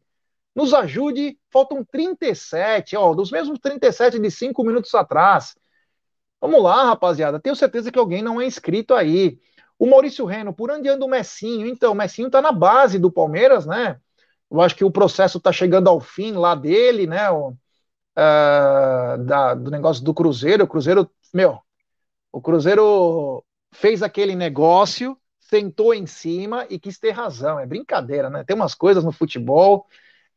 [0.55, 1.37] Nos ajude.
[1.51, 5.57] Faltam 37, ó, dos mesmos 37 de 5 minutos atrás.
[6.39, 7.37] Vamos lá, rapaziada.
[7.37, 9.39] Tenho certeza que alguém não é inscrito aí.
[9.83, 11.67] O Maurício Reno, por onde anda o Messinho?
[11.67, 13.99] Então, o Messinho está na base do Palmeiras, né?
[14.49, 17.29] Eu acho que o processo está chegando ao fim lá dele, né?
[17.29, 20.63] O, uh, da, do negócio do Cruzeiro.
[20.63, 21.59] O Cruzeiro, meu,
[22.31, 27.59] o Cruzeiro fez aquele negócio, sentou em cima e quis ter razão.
[27.59, 28.45] É brincadeira, né?
[28.45, 29.85] Tem umas coisas no futebol,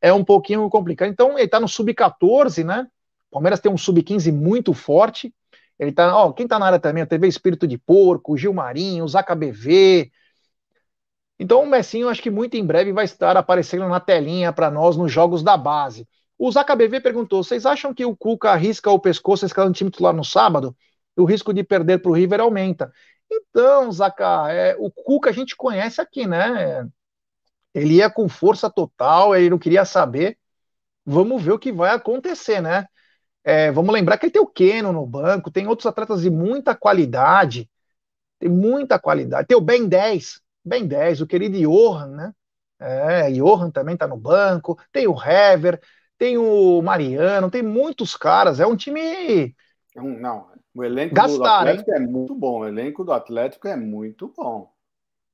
[0.00, 1.08] é um pouquinho complicado.
[1.08, 2.88] Então, ele está no sub-14, né?
[3.30, 5.32] O Palmeiras tem um sub-15 muito forte.
[5.78, 9.34] Ele tá, ó, quem tá na área também, a TV Espírito de Porco, Gilmarinho, Zaca
[9.34, 10.10] BV.
[11.38, 14.96] Então o Messinho, acho que muito em breve vai estar aparecendo na telinha para nós
[14.96, 16.08] nos jogos da base.
[16.38, 20.14] O Zaca BV perguntou: vocês acham que o Cuca arrisca o pescoço escalando time titular
[20.14, 20.74] no sábado?
[21.16, 22.92] O risco de perder para o River aumenta.
[23.30, 26.86] Então, Zaca, é, o Cuca a gente conhece aqui, né?
[27.74, 30.38] Ele ia com força total, ele não queria saber.
[31.04, 32.86] Vamos ver o que vai acontecer, né?
[33.48, 36.74] É, vamos lembrar que ele tem o Keno no banco, tem outros atletas de muita
[36.74, 37.70] qualidade,
[38.40, 39.46] tem muita qualidade.
[39.46, 42.32] Tem o Ben 10, Ben 10, o querido Johan, né?
[42.80, 45.80] É, Johan também está no banco, tem o Hever,
[46.18, 49.54] tem o Mariano, tem muitos caras, é um time.
[49.94, 51.96] Não, o elenco Gastar, do Atlético hein?
[51.98, 54.72] é muito bom, o elenco do Atlético é muito bom.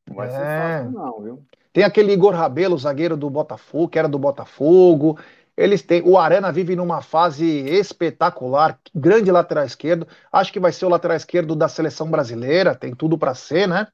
[0.07, 0.31] Não vai é.
[0.31, 1.47] ser fácil, não, viu?
[1.73, 5.19] Tem aquele Igor Rabelo, zagueiro do Botafogo, que era do Botafogo.
[5.57, 6.03] Eles têm.
[6.03, 10.07] O Arana vive numa fase espetacular, grande lateral esquerdo.
[10.33, 13.87] Acho que vai ser o lateral esquerdo da seleção brasileira, tem tudo para ser, né?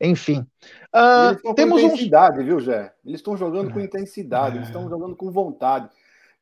[0.00, 0.46] Enfim.
[0.94, 2.92] Uh, temos com intensidade, viu, Jé?
[3.04, 5.88] Eles estão jogando com intensidade, eles estão jogando com vontade.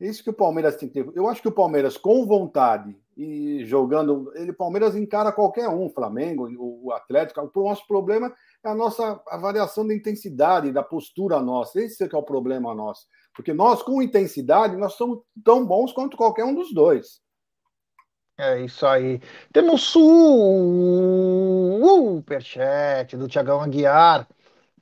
[0.00, 1.12] Isso que o Palmeiras tem que ter.
[1.14, 6.48] Eu acho que o Palmeiras, com vontade e jogando, ele Palmeiras encara qualquer um, Flamengo,
[6.58, 7.40] o, o Atlético.
[7.54, 8.32] O nosso problema
[8.64, 11.80] é a nossa avaliação da intensidade, da postura nossa.
[11.80, 13.06] Esse é que é o problema nosso.
[13.34, 17.20] Porque nós, com intensidade, nós somos tão bons quanto qualquer um dos dois.
[18.38, 19.20] É isso aí.
[19.52, 19.82] Temos
[22.22, 24.26] superchat do Tiagão Aguiar.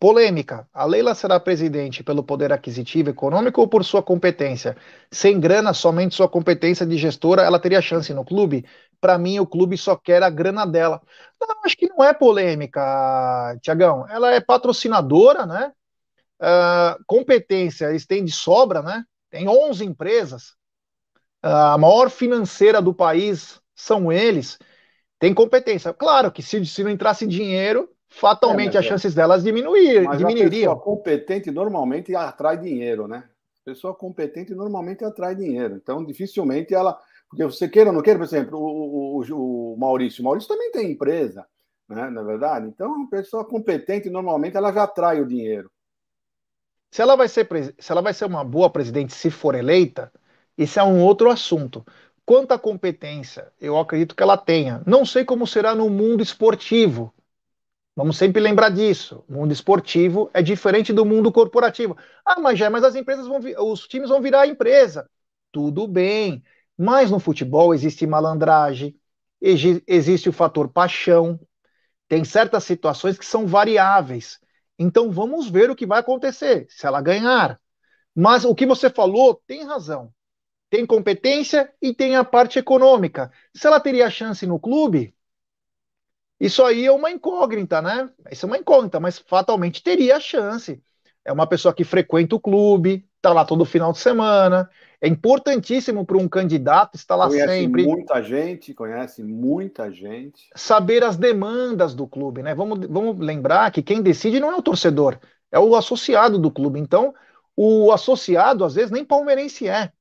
[0.01, 0.67] Polêmica.
[0.73, 4.75] A Leila será presidente pelo poder aquisitivo econômico ou por sua competência?
[5.11, 8.65] Sem grana, somente sua competência de gestora, ela teria chance no clube?
[8.99, 11.03] Para mim, o clube só quer a grana dela.
[11.39, 12.81] Não, acho que não é polêmica,
[13.61, 14.07] Tiagão.
[14.09, 15.71] Ela é patrocinadora, né?
[16.41, 19.05] Uh, competência, eles têm de sobra, né?
[19.31, 20.55] Tem 11 empresas.
[21.45, 24.59] Uh, a maior financeira do país são eles.
[25.19, 25.93] Tem competência.
[25.93, 28.89] Claro que se, se não entrasse dinheiro, fatalmente é, as é.
[28.89, 30.73] chances delas diminuir, mas diminuiriam.
[30.73, 33.25] A pessoa competente normalmente atrai dinheiro, né?
[33.61, 35.77] A pessoa competente normalmente atrai dinheiro.
[35.77, 36.99] Então, dificilmente ela.
[37.29, 40.23] Porque você queira ou não queira, por exemplo, o, o, o Maurício.
[40.23, 41.47] O Maurício também tem empresa,
[41.87, 42.09] né?
[42.09, 42.67] Na verdade?
[42.67, 45.71] Então, uma pessoa competente normalmente ela já atrai o dinheiro.
[46.91, 50.13] Se ela vai ser, se ela vai ser uma boa presidente se for eleita,
[50.59, 51.85] isso é um outro assunto.
[52.25, 54.83] Quanto à competência, eu acredito que ela tenha.
[54.87, 57.15] Não sei como será no mundo esportivo,
[57.97, 59.25] Vamos sempre lembrar disso.
[59.29, 61.97] O mundo esportivo é diferente do mundo corporativo.
[62.25, 65.09] Ah, mas já, mas as empresas vão, os times vão virar empresa.
[65.53, 66.43] Tudo bem.
[66.79, 68.97] Mas no futebol existe malandragem,
[69.41, 71.39] existe o fator paixão.
[72.09, 74.41] Tem certas situações que são variáveis.
[74.83, 77.61] Então vamos ver o que vai acontecer se ela ganhar.
[78.15, 80.11] Mas o que você falou tem razão.
[80.71, 83.31] Tem competência e tem a parte econômica.
[83.55, 85.15] Se ela teria chance no clube,
[86.41, 88.11] isso aí é uma incógnita, né?
[88.31, 90.83] Isso é uma incógnita, mas fatalmente teria chance.
[91.25, 94.69] É uma pessoa que frequenta o clube, está lá todo final de semana.
[95.01, 97.85] É importantíssimo para um candidato estar lá conhece sempre.
[97.87, 100.51] Muita gente, conhece muita gente.
[100.57, 102.55] Saber as demandas do clube, né?
[102.55, 105.19] Vamos, vamos lembrar que quem decide não é o torcedor,
[105.53, 106.79] é o associado do clube.
[106.79, 107.15] Então,
[107.57, 109.93] o associado, às vezes, nem palmeirense é.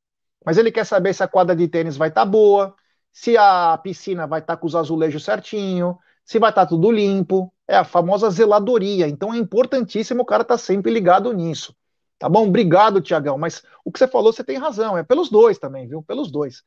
[0.46, 2.74] Mas ele quer saber se a quadra de tênis vai estar tá boa,
[3.12, 6.92] se a piscina vai estar tá com os azulejos certinho, se vai estar tá tudo
[6.92, 9.08] limpo, é a famosa zeladoria.
[9.08, 11.74] Então é importantíssimo o cara estar tá sempre ligado nisso.
[12.20, 12.48] Tá bom?
[12.48, 13.38] Obrigado, Tiagão.
[13.38, 14.98] Mas o que você falou, você tem razão.
[14.98, 16.04] É pelos dois também, viu?
[16.04, 16.60] Pelos dois.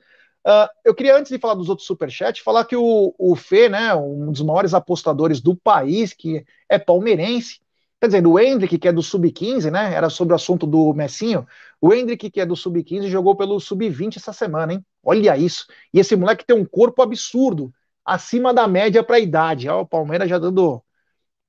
[0.47, 3.95] Uh, eu queria, antes de falar dos outros superchats, falar que o, o Fê, né,
[3.95, 7.61] um dos maiores apostadores do país, que é palmeirense,
[8.01, 11.47] quer dizer, o Hendrick, que é do Sub-15, né, era sobre o assunto do Messinho,
[11.81, 14.85] o Hendrick, que é do Sub-15, jogou pelo Sub-20 essa semana, hein?
[15.05, 15.67] Olha isso.
[15.95, 17.73] E esse moleque tem um corpo absurdo
[18.05, 19.69] acima da média para a idade.
[19.69, 20.83] Ó, o Palmeiras já dando.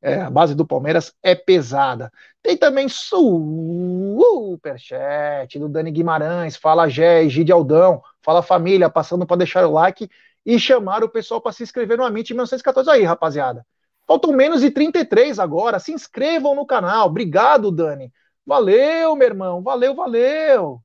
[0.06, 2.12] É, a base do Palmeiras é pesada.
[2.42, 3.48] Tem também superchat
[5.58, 10.10] do Dani Guimarães, fala Gé, Gide Aldão, fala família, passando para deixar o like
[10.46, 13.66] e chamar o pessoal para se inscrever no Amit 1914 aí, rapaziada.
[14.06, 15.80] Faltam menos de 33 agora.
[15.80, 17.08] Se inscrevam no canal.
[17.08, 18.12] Obrigado, Dani.
[18.46, 19.64] Valeu, meu irmão.
[19.64, 20.82] Valeu, valeu.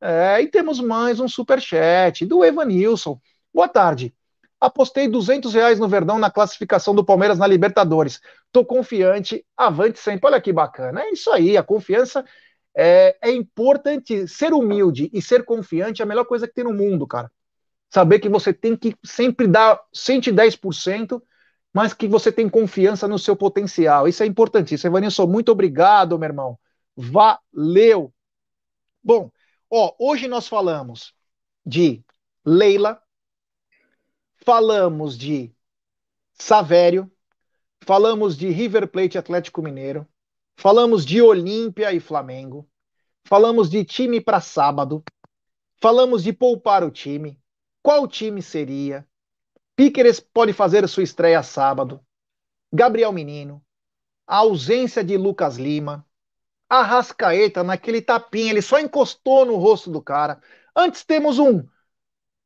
[0.00, 3.20] É, e temos mais um super chat do Evanilson.
[3.52, 4.14] Boa tarde.
[4.60, 8.20] Apostei 200 reais no Verdão na classificação do Palmeiras na Libertadores.
[8.52, 10.26] Tô confiante, avante sempre.
[10.26, 11.00] Olha que bacana.
[11.00, 12.24] É isso aí, a confiança
[12.76, 14.28] é, é importante.
[14.28, 17.30] Ser humilde e ser confiante é a melhor coisa que tem no mundo, cara.
[17.88, 21.22] Saber que você tem que sempre dar 110%,
[21.72, 24.06] mas que você tem confiança no seu potencial.
[24.06, 24.90] Isso é importantíssimo.
[24.90, 26.58] Evanilson, muito obrigado, meu irmão.
[26.96, 28.12] Valeu!
[29.02, 29.30] Bom,
[29.70, 31.14] ó, hoje nós falamos
[31.64, 32.04] de
[32.44, 33.00] Leila,
[34.50, 35.54] falamos de
[36.34, 37.08] Savério,
[37.84, 40.04] falamos de River Plate Atlético Mineiro,
[40.56, 42.68] falamos de Olímpia e Flamengo,
[43.24, 45.04] falamos de time para sábado,
[45.80, 47.40] falamos de poupar o time,
[47.80, 49.06] qual time seria,
[49.76, 52.04] Piqueres pode fazer sua estreia sábado,
[52.72, 53.64] Gabriel Menino,
[54.26, 56.04] a ausência de Lucas Lima,
[56.68, 60.42] Arrascaeta naquele tapinha, ele só encostou no rosto do cara.
[60.74, 61.64] Antes temos um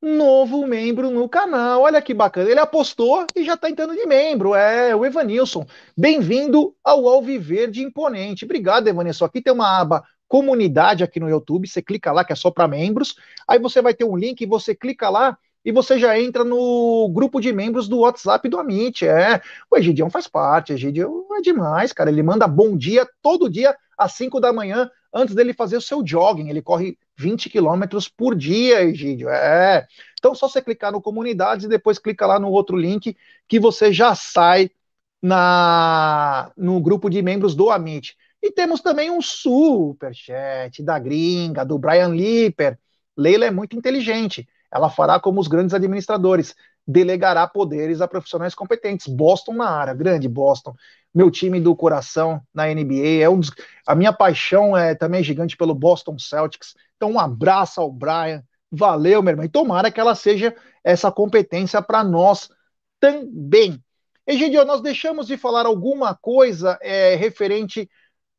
[0.04, 1.82] novo membro no canal.
[1.82, 2.50] Olha que bacana.
[2.50, 4.54] Ele apostou e já está entrando de membro.
[4.54, 5.66] É o Evanilson.
[5.96, 8.44] Bem-vindo ao Alviverde Imponente.
[8.44, 9.24] Obrigado, Evanilson.
[9.24, 11.66] Aqui tem uma aba comunidade aqui no YouTube.
[11.66, 13.16] Você clica lá, que é só para membros.
[13.48, 17.40] Aí você vai ter um link, você clica lá e você já entra no grupo
[17.40, 19.06] de membros do WhatsApp do Amit.
[19.06, 19.40] É,
[19.70, 22.10] o Egidião faz parte, Egidião é demais, cara.
[22.10, 26.06] Ele manda bom dia todo dia às 5 da manhã, antes dele fazer o seu
[26.06, 26.50] jogging.
[26.50, 29.28] Ele corre 20 quilômetros por dia, Egidio.
[29.28, 29.86] É.
[30.18, 33.16] Então, só você clicar no comunidades e depois clica lá no outro link
[33.48, 34.70] que você já sai
[35.22, 38.16] na no grupo de membros do Amit.
[38.42, 42.78] E temos também um superchat da gringa, do Brian Lipper.
[43.16, 44.46] Leila é muito inteligente.
[44.70, 46.54] Ela fará como os grandes administradores,
[46.86, 49.06] delegará poderes a profissionais competentes.
[49.06, 50.74] Boston na área, grande Boston.
[51.14, 53.52] Meu time do coração na NBA é um dos,
[53.86, 56.74] a minha paixão é também gigante pelo Boston Celtics.
[56.96, 58.42] Então um abraço ao Brian.
[58.70, 59.44] Valeu, meu irmão.
[59.44, 62.48] E tomara que ela seja essa competência para nós
[62.98, 63.82] também.
[64.26, 67.88] Egidio, nós deixamos de falar alguma coisa é, referente.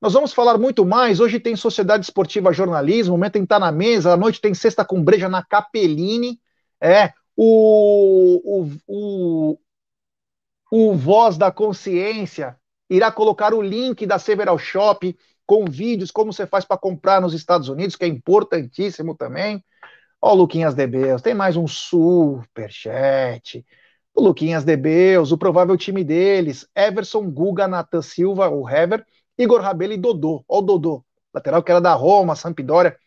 [0.02, 1.20] Nós vamos falar muito mais.
[1.20, 5.04] Hoje tem Sociedade Esportiva Jornalismo, o momento está na mesa, à noite tem Sexta com
[5.04, 6.40] Breja na Capeline.
[6.82, 9.60] É, o, o, o,
[10.72, 12.58] o Voz da Consciência
[12.90, 17.34] irá colocar o link da Several Shop com vídeos, como você faz para comprar nos
[17.34, 19.64] Estados Unidos, que é importantíssimo também.
[20.22, 23.66] Ó, o Luquinhas Debeus, tem mais um super chat
[24.16, 29.06] o Luquinhas Debeus, o provável time deles, Everson, Guga, Natan Silva, o Hever,
[29.38, 30.44] Igor Rabelo e Dodô.
[30.48, 32.98] Ó o Dodô, lateral que era da Roma, Sampdoria,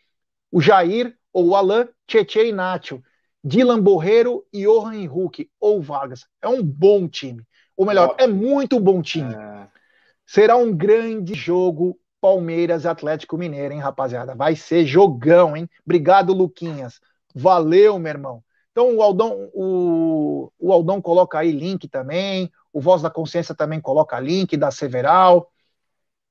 [0.51, 3.01] o Jair, ou o Alain, Tietê e Nacho,
[3.43, 6.27] Dylan Borreiro e Johan Henrique, ou Vargas.
[6.41, 7.43] É um bom time.
[7.75, 9.33] Ou melhor, é muito bom time.
[9.33, 9.67] É...
[10.25, 14.35] Será um grande jogo Palmeiras e Atlético Mineiro, hein, rapaziada?
[14.35, 15.69] Vai ser jogão, hein?
[15.85, 16.99] Obrigado, Luquinhas.
[17.33, 18.43] Valeu, meu irmão.
[18.71, 23.79] Então o Aldão, o, o Aldão coloca aí link também, o Voz da Consciência também
[23.81, 25.51] coloca link da Several.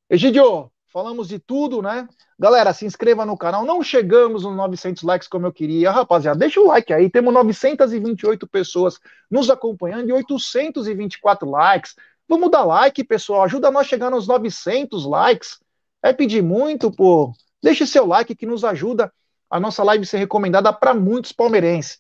[0.09, 2.09] Egidio, falamos de tudo, né?
[2.39, 3.65] Galera, se inscreva no canal.
[3.65, 5.91] Não chegamos nos 900 likes como eu queria.
[5.91, 7.11] Rapaziada, deixa o like aí.
[7.11, 8.99] Temos 928 pessoas
[9.31, 11.95] nos acompanhando e 824 likes.
[12.29, 13.43] Vamos dar like, pessoal.
[13.43, 15.61] Ajuda nós a chegar nos 900 likes.
[16.03, 17.33] É pedir muito, pô.
[17.63, 19.13] Deixe seu like que nos ajuda
[19.51, 21.99] a nossa live ser recomendada para muitos palmeirenses.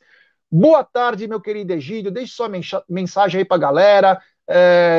[0.50, 2.10] Boa tarde, meu querido Egídio.
[2.10, 2.50] Deixe sua
[2.88, 4.22] mensagem aí para a galera.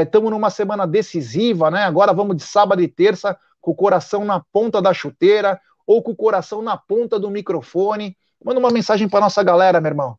[0.03, 1.83] Estamos é, numa semana decisiva, né?
[1.83, 3.37] Agora vamos de sábado e terça
[3.69, 8.17] com o coração na ponta da chuteira ou com o coração na ponta do microfone.
[8.43, 10.17] Manda uma mensagem para nossa galera, meu irmão.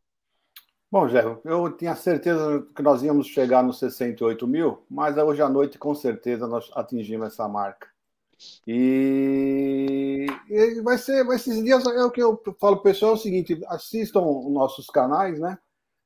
[0.91, 5.49] Bom, Zé, eu tinha certeza que nós íamos chegar nos 68 mil, mas hoje à
[5.49, 7.89] noite, com certeza, nós atingimos essa marca.
[8.67, 13.19] E, e vai ser, vai esses dias é o que eu falo pessoal é o
[13.19, 15.59] seguinte: assistam os nossos canais, né?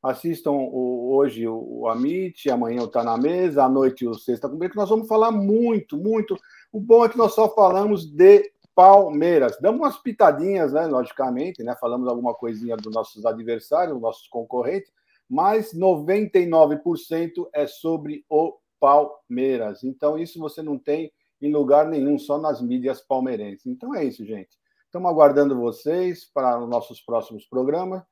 [0.02, 4.58] Assistam o, hoje o, Amit, amanhã o Tá na Mesa, à noite o Sexta com
[4.58, 6.36] que nós vamos falar muito, muito.
[6.72, 9.56] O bom é que nós só falamos de Palmeiras.
[9.60, 10.86] Damos umas pitadinhas, né?
[10.86, 11.76] Logicamente, né?
[11.80, 14.90] Falamos alguma coisinha dos nossos adversários, nossos concorrentes,
[15.28, 19.84] mas 99% é sobre o Palmeiras.
[19.84, 23.66] Então, isso você não tem em lugar nenhum, só nas mídias palmeirenses.
[23.66, 24.56] Então é isso, gente.
[24.86, 28.02] Estamos aguardando vocês para os nossos próximos programas.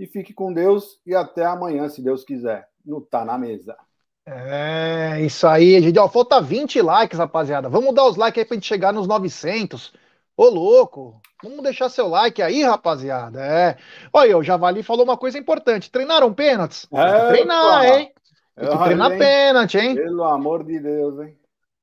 [0.00, 2.66] E fique com Deus e até amanhã, se Deus quiser.
[2.82, 3.76] No Tá na Mesa.
[4.24, 5.98] É, isso aí, gente.
[5.98, 7.68] Ó, falta 20 likes, rapaziada.
[7.68, 9.92] Vamos dar os likes aí pra gente chegar nos 900.
[10.34, 11.20] Ô, louco.
[11.42, 13.44] Vamos deixar seu like aí, rapaziada.
[13.44, 13.76] É.
[14.10, 15.90] Olha, o Javali falou uma coisa importante.
[15.90, 16.88] Treinaram pênaltis?
[16.94, 18.12] É, treinar, hein?
[18.56, 19.94] Tem que treinar pênalti, hein?
[19.96, 21.36] Pelo amor de Deus, hein?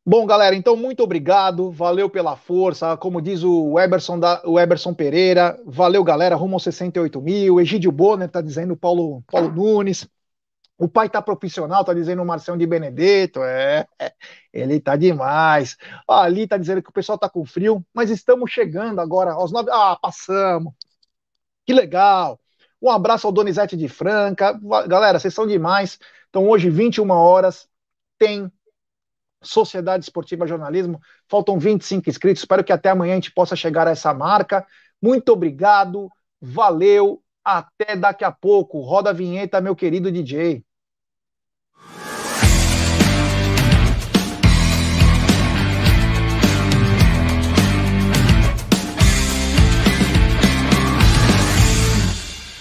[0.09, 4.93] Bom, galera, então muito obrigado, valeu pela força, como diz o Eberson, da, o Eberson
[4.93, 10.07] Pereira, valeu galera, rumo aos 68 mil, Egídio Bonner tá dizendo Paulo, Paulo Nunes,
[10.77, 13.85] o pai tá profissional, tá dizendo o Marcelo de Benedetto, é,
[14.53, 15.75] ele tá demais,
[16.07, 19.69] ali tá dizendo que o pessoal tá com frio, mas estamos chegando agora aos nove,
[19.73, 20.73] ah, passamos,
[21.65, 22.39] que legal,
[22.81, 25.99] um abraço ao Donizete de Franca, galera, vocês são demais,
[26.29, 27.67] então hoje 21 horas
[28.17, 28.49] tem
[29.47, 30.99] Sociedade Esportiva Jornalismo.
[31.29, 32.41] Faltam 25 inscritos.
[32.41, 34.65] Espero que até amanhã a gente possa chegar a essa marca.
[35.01, 36.09] Muito obrigado,
[36.41, 38.81] valeu, até daqui a pouco.
[38.81, 40.63] Roda a vinheta, meu querido DJ.